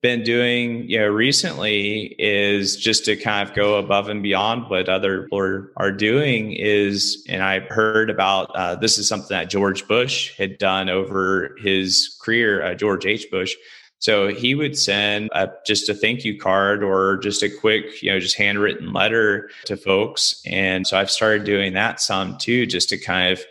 been 0.05 0.21
doing 0.21 0.87
you 0.87 0.99
know 0.99 1.07
recently 1.07 2.15
is 2.19 2.77
just 2.77 3.05
to 3.05 3.15
kind 3.15 3.49
of 3.49 3.55
go 3.55 3.79
above 3.79 4.07
and 4.07 4.21
beyond 4.21 4.69
what 4.69 4.87
other 4.87 5.23
people 5.23 5.65
are, 5.77 5.91
doing 5.91 6.53
is 6.53 7.25
and 7.27 7.41
i 7.41 7.59
heard 7.71 8.11
about 8.11 8.51
uh, 8.53 8.75
this 8.75 8.99
is 8.99 9.07
something 9.07 9.35
that 9.35 9.49
george 9.49 9.87
bush 9.87 10.37
had 10.37 10.59
done 10.59 10.89
over 10.89 11.55
his 11.59 12.19
career 12.21 12.63
uh, 12.63 12.75
george 12.75 13.03
h 13.07 13.25
bush 13.31 13.55
so 13.97 14.27
he 14.27 14.53
would 14.53 14.77
send 14.77 15.31
a, 15.33 15.49
just 15.65 15.89
a 15.89 15.95
thank 15.95 16.23
you 16.23 16.37
card 16.37 16.83
or 16.83 17.17
just 17.17 17.41
a 17.41 17.49
quick, 17.49 18.03
you 18.03 18.11
know, 18.11 18.19
just 18.19 18.37
handwritten 18.37 18.93
letter 18.93 19.49
to 19.65 19.77
folks. 19.77 20.43
And 20.45 20.85
so 20.85 20.99
I've 20.99 21.09
started 21.09 21.45
doing 21.45 21.73
that 21.73 21.99
some 21.99 22.37
too, 22.37 22.67
just 22.67 22.89
to 22.89 22.99
kind 22.99 23.31
of 23.31 23.43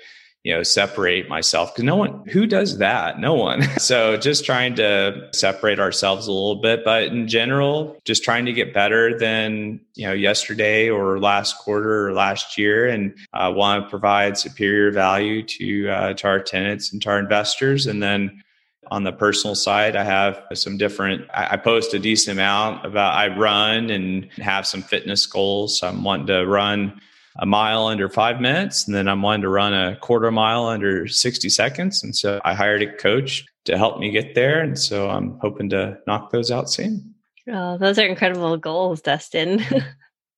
you 0.45 0.53
know 0.55 0.63
separate 0.63 1.29
myself 1.29 1.73
because 1.75 1.85
no 1.85 1.97
one 1.97 2.23
who 2.29 2.47
does 2.47 2.79
that? 2.79 3.19
No 3.19 3.35
one. 3.35 3.63
So 3.85 4.17
just 4.17 4.45
trying 4.47 4.77
to 4.77 5.29
separate 5.33 5.79
ourselves 5.79 6.27
a 6.27 6.33
little 6.33 6.57
bit 6.57 6.85
but 6.85 7.05
in 7.05 7.29
general 7.29 8.01
just 8.05 8.23
trying 8.23 8.47
to 8.47 8.53
get 8.53 8.73
better 8.73 9.19
than 9.19 9.81
you 9.95 10.07
know 10.07 10.13
yesterday 10.13 10.89
or 10.89 11.19
last 11.19 11.59
quarter 11.59 12.07
or 12.07 12.13
last 12.13 12.57
year 12.57 12.87
and 12.87 13.15
uh, 13.33 13.53
want 13.55 13.85
to 13.85 13.91
provide 13.91 14.39
superior 14.39 14.91
value 14.91 15.43
to 15.43 15.89
uh, 15.89 16.15
to 16.15 16.29
our 16.29 16.41
tenants 16.41 16.93
and 16.93 17.03
to 17.03 17.11
our 17.11 17.19
investors. 17.19 17.87
And 17.87 18.03
then 18.03 18.43
on 18.91 19.03
the 19.03 19.13
personal 19.13 19.55
side 19.55 19.97
i 19.97 20.05
have 20.05 20.43
some 20.53 20.77
different 20.77 21.27
i 21.33 21.57
post 21.57 21.95
a 21.95 21.99
decent 21.99 22.37
amount 22.37 22.85
about 22.85 23.15
i 23.15 23.35
run 23.35 23.89
and 23.89 24.31
have 24.33 24.67
some 24.67 24.83
fitness 24.83 25.25
goals. 25.25 25.79
So 25.79 25.89
i'm 25.89 26.05
wanting 26.05 26.27
to 26.27 26.47
run 26.47 27.01
a 27.37 27.47
mile 27.47 27.87
under 27.87 28.09
five 28.09 28.41
minutes, 28.41 28.87
and 28.87 28.95
then 28.95 29.09
I'm 29.09 29.23
wanting 29.23 29.43
to 29.43 29.49
run 29.49 29.75
a 29.75 29.97
quarter 29.97 30.31
mile 30.31 30.67
under 30.67 31.09
60 31.09 31.49
seconds. 31.49 32.03
And 32.03 32.15
so 32.15 32.41
I 32.45 32.55
hired 32.55 32.83
a 32.83 32.97
coach 32.97 33.45
to 33.65 33.77
help 33.77 33.99
me 33.99 34.11
get 34.11 34.35
there. 34.35 34.61
And 34.61 34.79
so 34.79 35.11
I'm 35.11 35.39
hoping 35.41 35.71
to 35.71 35.99
knock 36.07 36.31
those 36.31 36.51
out 36.51 36.71
soon. 36.71 37.15
Oh, 37.51 37.77
those 37.77 37.99
are 37.99 38.07
incredible 38.07 38.57
goals, 38.57 39.03
Dustin. 39.03 39.63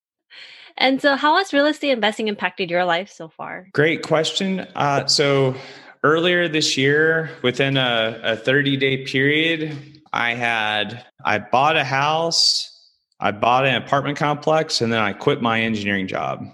and 0.77 1.01
so, 1.01 1.17
how 1.17 1.37
has 1.37 1.53
real 1.53 1.67
estate 1.67 1.91
investing 1.91 2.29
impacted 2.29 2.71
your 2.71 2.85
life 2.85 3.11
so 3.11 3.29
far? 3.29 3.69
Great 3.73 4.03
question. 4.03 4.61
Uh, 4.75 5.07
so, 5.07 5.55
earlier 6.03 6.49
this 6.49 6.77
year, 6.77 7.31
within 7.43 7.77
a, 7.77 8.21
a 8.23 8.37
30 8.37 8.77
day 8.77 9.05
period, 9.05 10.01
I 10.13 10.35
had 10.35 11.05
I 11.25 11.39
bought 11.39 11.77
a 11.77 11.85
house, 11.85 12.73
I 13.21 13.31
bought 13.31 13.67
an 13.67 13.77
apartment 13.77 14.19
complex, 14.19 14.81
and 14.81 14.93
then 14.93 15.01
I 15.01 15.13
quit 15.13 15.41
my 15.41 15.61
engineering 15.61 16.09
job. 16.09 16.45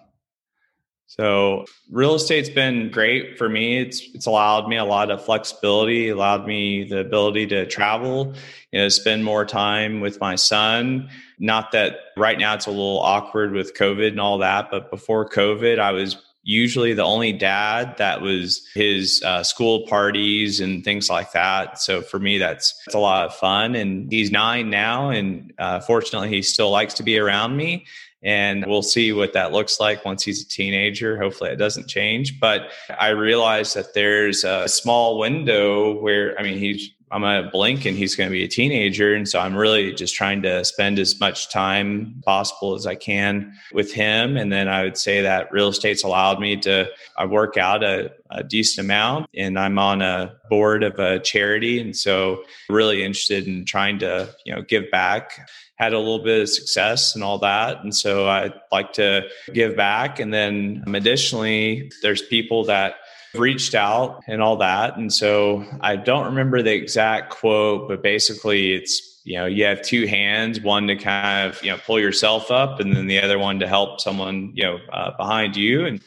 So 1.19 1.67
real 1.91 2.15
estate's 2.15 2.49
been 2.49 2.91
great 2.91 3.37
for 3.37 3.47
me. 3.47 3.79
It's 3.81 4.01
it's 4.15 4.25
allowed 4.25 4.67
me 4.67 4.79
a 4.79 4.85
lot 4.85 5.11
of 5.11 5.23
flexibility, 5.23 6.09
allowed 6.09 6.47
me 6.47 6.85
the 6.85 7.01
ability 7.01 7.49
to 7.49 7.67
travel, 7.67 8.33
you 8.71 8.81
know, 8.81 8.89
spend 8.89 9.23
more 9.23 9.45
time 9.45 10.01
with 10.01 10.19
my 10.21 10.37
son. 10.37 11.11
Not 11.39 11.73
that 11.73 11.99
right 12.17 12.39
now 12.39 12.55
it's 12.55 12.65
a 12.65 12.71
little 12.71 13.01
awkward 13.01 13.53
with 13.53 13.75
COVID 13.75 14.09
and 14.09 14.21
all 14.21 14.39
that, 14.39 14.71
but 14.71 14.91
before 14.91 15.29
COVID, 15.29 15.79
I 15.79 15.93
was 15.93 16.17
usually 16.45 16.95
the 16.95 17.05
only 17.05 17.35
dad 17.35 17.95
that 17.99 18.23
was 18.23 18.67
his 18.73 19.23
uh, 19.23 19.43
school 19.43 19.87
parties 19.87 20.61
and 20.61 20.83
things 20.83 21.11
like 21.11 21.33
that. 21.33 21.79
So 21.79 22.01
for 22.01 22.19
me, 22.19 22.39
that's, 22.39 22.75
that's 22.87 22.95
a 22.95 22.99
lot 22.99 23.27
of 23.27 23.35
fun. 23.35 23.75
And 23.75 24.11
he's 24.11 24.31
nine 24.31 24.71
now. 24.71 25.11
And 25.11 25.53
uh, 25.59 25.81
fortunately, 25.81 26.31
he 26.31 26.41
still 26.41 26.71
likes 26.71 26.95
to 26.95 27.03
be 27.03 27.19
around 27.19 27.57
me. 27.57 27.85
And 28.25 28.65
we'll 28.67 28.83
see 28.83 29.13
what 29.13 29.33
that 29.33 29.53
looks 29.53 29.81
like 29.81 30.05
once 30.05 30.23
he's 30.23 30.43
a 30.43 30.49
teenager. 30.49 31.21
Hopefully, 31.21 31.51
it 31.51 31.57
doesn't 31.57 31.89
change. 31.89 32.39
But 32.39 32.71
I 32.99 33.09
realize 33.09 33.75
that 33.75 33.95
there's 33.95 34.45
a 34.45 34.69
small 34.69 35.19
window 35.19 36.01
where, 36.01 36.39
I 36.39 36.43
mean, 36.43 36.59
he's 36.59 36.91
I'm 37.13 37.21
going 37.21 37.45
to 37.45 37.51
blink 37.51 37.85
and 37.85 37.95
he's 37.95 38.17
going 38.17 38.31
to 38.31 38.33
be 38.33 38.43
a 38.43 38.49
teenager. 38.49 39.15
And 39.15 39.29
so 39.29 39.39
I'm 39.39 39.55
really 39.55 39.93
just 39.93 40.15
trying 40.15 40.41
to 40.43 40.65
spend 40.65 40.99
as 40.99 41.21
much 41.21 41.51
time 41.51 42.23
possible 42.25 42.75
as 42.75 42.87
I 42.87 42.95
can 42.95 43.53
with 43.75 43.93
him. 43.93 44.39
And 44.39 44.51
then 44.51 44.67
I 44.67 44.83
would 44.83 44.97
say 44.97 45.21
that 45.21 45.53
real 45.53 45.69
estate's 45.69 46.05
allowed 46.05 46.41
me 46.41 46.57
to 46.61 46.89
I 47.19 47.27
work 47.27 47.59
out 47.59 47.85
a, 47.85 48.13
a 48.31 48.43
decent 48.43 48.87
amount 48.87 49.29
and 49.37 49.59
I'm 49.59 49.79
on 49.79 50.01
a 50.01 50.35
board 50.49 50.83
of 50.83 50.99
a 50.99 51.21
charity. 51.21 51.83
And 51.83 51.95
so 51.95 52.45
really 52.71 53.05
interested 53.05 53.47
in 53.47 53.67
trying 53.67 53.99
to, 53.99 54.35
you 54.47 54.55
know, 54.55 54.63
give 54.63 54.91
back 54.91 55.51
had 55.83 55.93
a 55.95 55.99
little 55.99 56.23
bit 56.23 56.43
of 56.43 56.49
success 56.49 57.17
and 57.17 57.25
all 57.25 57.39
that. 57.39 57.83
And 57.83 57.93
so 57.93 58.29
I'd 58.29 58.55
like 58.71 58.93
to 58.95 59.23
give 59.53 59.77
back. 59.77 60.21
And 60.21 60.33
then 60.33 60.85
additionally, 60.87 61.91
there's 62.03 62.23
people 62.23 62.65
that 62.67 62.95
reached 63.35 63.75
out 63.75 64.23
and 64.29 64.41
all 64.41 64.57
that. 64.59 64.97
And 64.97 65.13
so 65.13 65.67
I 65.81 65.97
don't 65.97 66.27
remember 66.27 66.63
the 66.63 66.73
exact 66.73 67.31
quote, 67.31 67.89
but 67.89 68.01
basically 68.01 68.75
it's, 68.75 69.21
you 69.25 69.37
know, 69.39 69.47
you 69.47 69.65
have 69.65 69.83
two 69.83 70.07
hands, 70.07 70.61
one 70.61 70.87
to 70.87 70.95
kind 70.95 71.51
of, 71.51 71.61
you 71.65 71.73
know, 71.73 71.79
pull 71.85 71.99
yourself 71.99 72.53
up 72.53 72.79
and 72.79 72.95
then 72.95 73.09
the 73.09 73.21
other 73.21 73.39
one 73.39 73.59
to 73.59 73.67
help 73.67 74.01
someone, 74.01 74.53
you 74.55 74.63
know, 74.63 74.79
uh, 74.93 75.17
behind 75.17 75.57
you. 75.57 75.85
And 75.85 76.01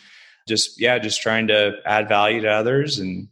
just, 0.48 0.80
yeah, 0.80 1.00
just 1.00 1.22
trying 1.22 1.48
to 1.48 1.74
add 1.86 2.08
value 2.08 2.42
to 2.42 2.50
others. 2.50 3.00
And 3.00 3.28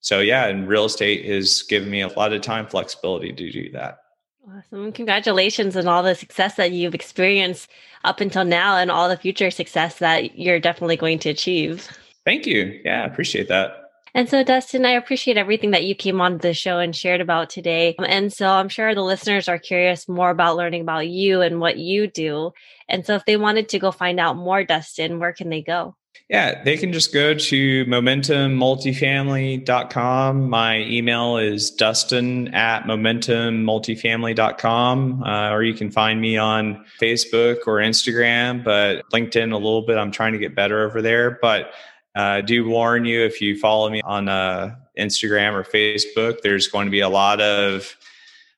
so, 0.00 0.20
yeah, 0.20 0.46
and 0.46 0.68
real 0.68 0.84
estate 0.84 1.24
has 1.24 1.62
given 1.62 1.88
me 1.88 2.02
a 2.02 2.08
lot 2.08 2.34
of 2.34 2.42
time 2.42 2.66
flexibility 2.66 3.32
to 3.32 3.50
do 3.50 3.70
that. 3.72 4.00
Awesome. 4.48 4.92
Congratulations 4.92 5.76
on 5.76 5.88
all 5.88 6.02
the 6.02 6.14
success 6.14 6.54
that 6.54 6.70
you've 6.70 6.94
experienced 6.94 7.68
up 8.04 8.20
until 8.20 8.44
now 8.44 8.76
and 8.76 8.90
all 8.90 9.08
the 9.08 9.16
future 9.16 9.50
success 9.50 9.98
that 9.98 10.38
you're 10.38 10.60
definitely 10.60 10.96
going 10.96 11.18
to 11.20 11.30
achieve. 11.30 11.88
Thank 12.24 12.46
you. 12.46 12.80
Yeah, 12.84 13.04
appreciate 13.04 13.48
that. 13.48 13.82
And 14.14 14.30
so, 14.30 14.42
Dustin, 14.42 14.86
I 14.86 14.92
appreciate 14.92 15.36
everything 15.36 15.72
that 15.72 15.84
you 15.84 15.94
came 15.94 16.22
on 16.22 16.38
the 16.38 16.54
show 16.54 16.78
and 16.78 16.96
shared 16.96 17.20
about 17.20 17.50
today. 17.50 17.94
And 17.98 18.32
so, 18.32 18.48
I'm 18.48 18.70
sure 18.70 18.94
the 18.94 19.02
listeners 19.02 19.46
are 19.46 19.58
curious 19.58 20.08
more 20.08 20.30
about 20.30 20.56
learning 20.56 20.80
about 20.80 21.08
you 21.08 21.42
and 21.42 21.60
what 21.60 21.76
you 21.76 22.06
do. 22.06 22.52
And 22.88 23.04
so, 23.04 23.14
if 23.14 23.26
they 23.26 23.36
wanted 23.36 23.68
to 23.70 23.78
go 23.78 23.90
find 23.90 24.18
out 24.18 24.36
more, 24.36 24.64
Dustin, 24.64 25.18
where 25.18 25.34
can 25.34 25.50
they 25.50 25.60
go? 25.60 25.96
Yeah, 26.28 26.64
they 26.64 26.76
can 26.76 26.92
just 26.92 27.14
go 27.14 27.34
to 27.34 27.84
momentummultifamily.com. 27.84 30.50
My 30.50 30.80
email 30.80 31.36
is 31.36 31.70
dustin 31.70 32.52
at 32.54 32.82
momentummultifamily.com, 32.82 35.22
uh, 35.22 35.50
or 35.50 35.62
you 35.62 35.74
can 35.74 35.92
find 35.92 36.20
me 36.20 36.36
on 36.36 36.84
Facebook 37.00 37.58
or 37.66 37.76
Instagram, 37.76 38.64
but 38.64 39.08
LinkedIn 39.12 39.52
a 39.52 39.56
little 39.56 39.82
bit. 39.82 39.98
I'm 39.98 40.10
trying 40.10 40.32
to 40.32 40.38
get 40.38 40.56
better 40.56 40.84
over 40.84 41.00
there. 41.00 41.38
But 41.40 41.70
uh, 42.16 42.40
do 42.40 42.68
warn 42.68 43.04
you 43.04 43.24
if 43.24 43.40
you 43.40 43.56
follow 43.58 43.88
me 43.88 44.02
on 44.02 44.28
uh, 44.28 44.74
Instagram 44.98 45.52
or 45.52 45.62
Facebook, 45.62 46.40
there's 46.42 46.66
going 46.66 46.86
to 46.86 46.90
be 46.90 47.00
a 47.00 47.08
lot 47.08 47.40
of 47.40 47.94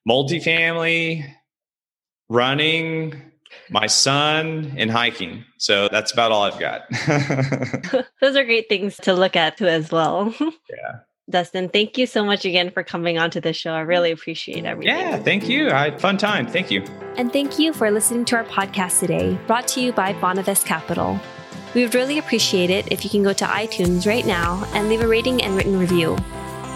multifamily, 0.08 1.30
running, 2.30 3.27
my 3.70 3.86
son, 3.86 4.74
and 4.76 4.90
hiking. 4.90 5.44
So 5.58 5.88
that's 5.90 6.12
about 6.12 6.32
all 6.32 6.42
I've 6.42 6.58
got. 6.58 6.82
Those 8.20 8.36
are 8.36 8.44
great 8.44 8.68
things 8.68 8.96
to 8.98 9.14
look 9.14 9.36
at 9.36 9.56
too, 9.56 9.66
as 9.66 9.90
well. 9.90 10.34
yeah. 10.40 11.00
Dustin, 11.30 11.68
thank 11.68 11.98
you 11.98 12.06
so 12.06 12.24
much 12.24 12.46
again 12.46 12.70
for 12.70 12.82
coming 12.82 13.18
onto 13.18 13.38
the 13.40 13.52
show. 13.52 13.72
I 13.72 13.80
really 13.80 14.10
appreciate 14.10 14.64
everything. 14.64 14.96
Yeah, 14.96 15.18
thank 15.18 15.46
you. 15.46 15.70
I 15.70 15.90
had 15.90 16.00
fun 16.00 16.16
time. 16.16 16.46
Thank 16.46 16.70
you. 16.70 16.82
And 17.16 17.30
thank 17.30 17.58
you 17.58 17.74
for 17.74 17.90
listening 17.90 18.24
to 18.26 18.36
our 18.36 18.44
podcast 18.44 19.00
today, 19.00 19.38
brought 19.46 19.68
to 19.68 19.80
you 19.80 19.92
by 19.92 20.14
Bonavest 20.14 20.64
Capital. 20.64 21.20
We 21.74 21.82
would 21.84 21.94
really 21.94 22.18
appreciate 22.18 22.70
it 22.70 22.90
if 22.90 23.04
you 23.04 23.10
can 23.10 23.22
go 23.22 23.34
to 23.34 23.44
iTunes 23.44 24.06
right 24.06 24.24
now 24.24 24.66
and 24.72 24.88
leave 24.88 25.02
a 25.02 25.06
rating 25.06 25.42
and 25.42 25.54
written 25.54 25.78
review. 25.78 26.16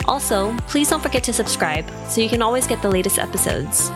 Also, 0.07 0.55
please 0.69 0.91
don't 0.91 1.03
forget 1.03 1.25
to 1.25 1.33
subscribe 1.33 1.91
so 2.09 2.21
you 2.21 2.29
can 2.29 2.43
always 2.43 2.67
get 2.67 2.83
the 2.83 2.91
latest 2.91 3.19
episodes. 3.19 3.91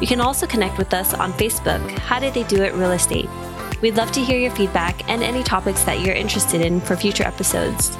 You 0.00 0.06
can 0.06 0.20
also 0.20 0.46
connect 0.46 0.78
with 0.78 0.94
us 0.94 1.12
on 1.14 1.32
Facebook, 1.32 1.86
How 1.98 2.20
Did 2.20 2.34
They 2.34 2.44
Do 2.44 2.62
It 2.62 2.74
Real 2.74 2.92
Estate. 2.92 3.28
We'd 3.80 3.96
love 3.96 4.12
to 4.12 4.24
hear 4.24 4.38
your 4.38 4.50
feedback 4.52 5.08
and 5.08 5.22
any 5.22 5.42
topics 5.42 5.84
that 5.84 6.00
you're 6.00 6.14
interested 6.14 6.60
in 6.60 6.80
for 6.80 6.96
future 6.96 7.24
episodes. 7.24 7.96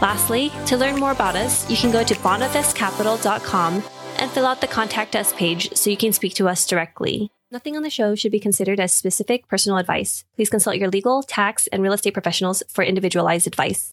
Lastly, 0.00 0.50
to 0.66 0.76
learn 0.76 0.98
more 0.98 1.12
about 1.12 1.36
us, 1.36 1.68
you 1.70 1.76
can 1.76 1.90
go 1.90 2.02
to 2.02 2.14
bonavestcapital.com 2.14 3.82
and 4.18 4.30
fill 4.30 4.46
out 4.46 4.60
the 4.60 4.66
contact 4.66 5.16
us 5.16 5.32
page 5.32 5.74
so 5.74 5.90
you 5.90 5.96
can 5.96 6.12
speak 6.12 6.34
to 6.34 6.48
us 6.48 6.66
directly. 6.66 7.30
Nothing 7.50 7.76
on 7.76 7.82
the 7.82 7.90
show 7.90 8.14
should 8.14 8.32
be 8.32 8.38
considered 8.38 8.78
as 8.78 8.92
specific 8.92 9.48
personal 9.48 9.78
advice. 9.78 10.24
Please 10.36 10.50
consult 10.50 10.76
your 10.76 10.88
legal, 10.88 11.22
tax, 11.22 11.66
and 11.68 11.82
real 11.82 11.92
estate 11.92 12.12
professionals 12.14 12.62
for 12.68 12.84
individualized 12.84 13.46
advice. 13.46 13.92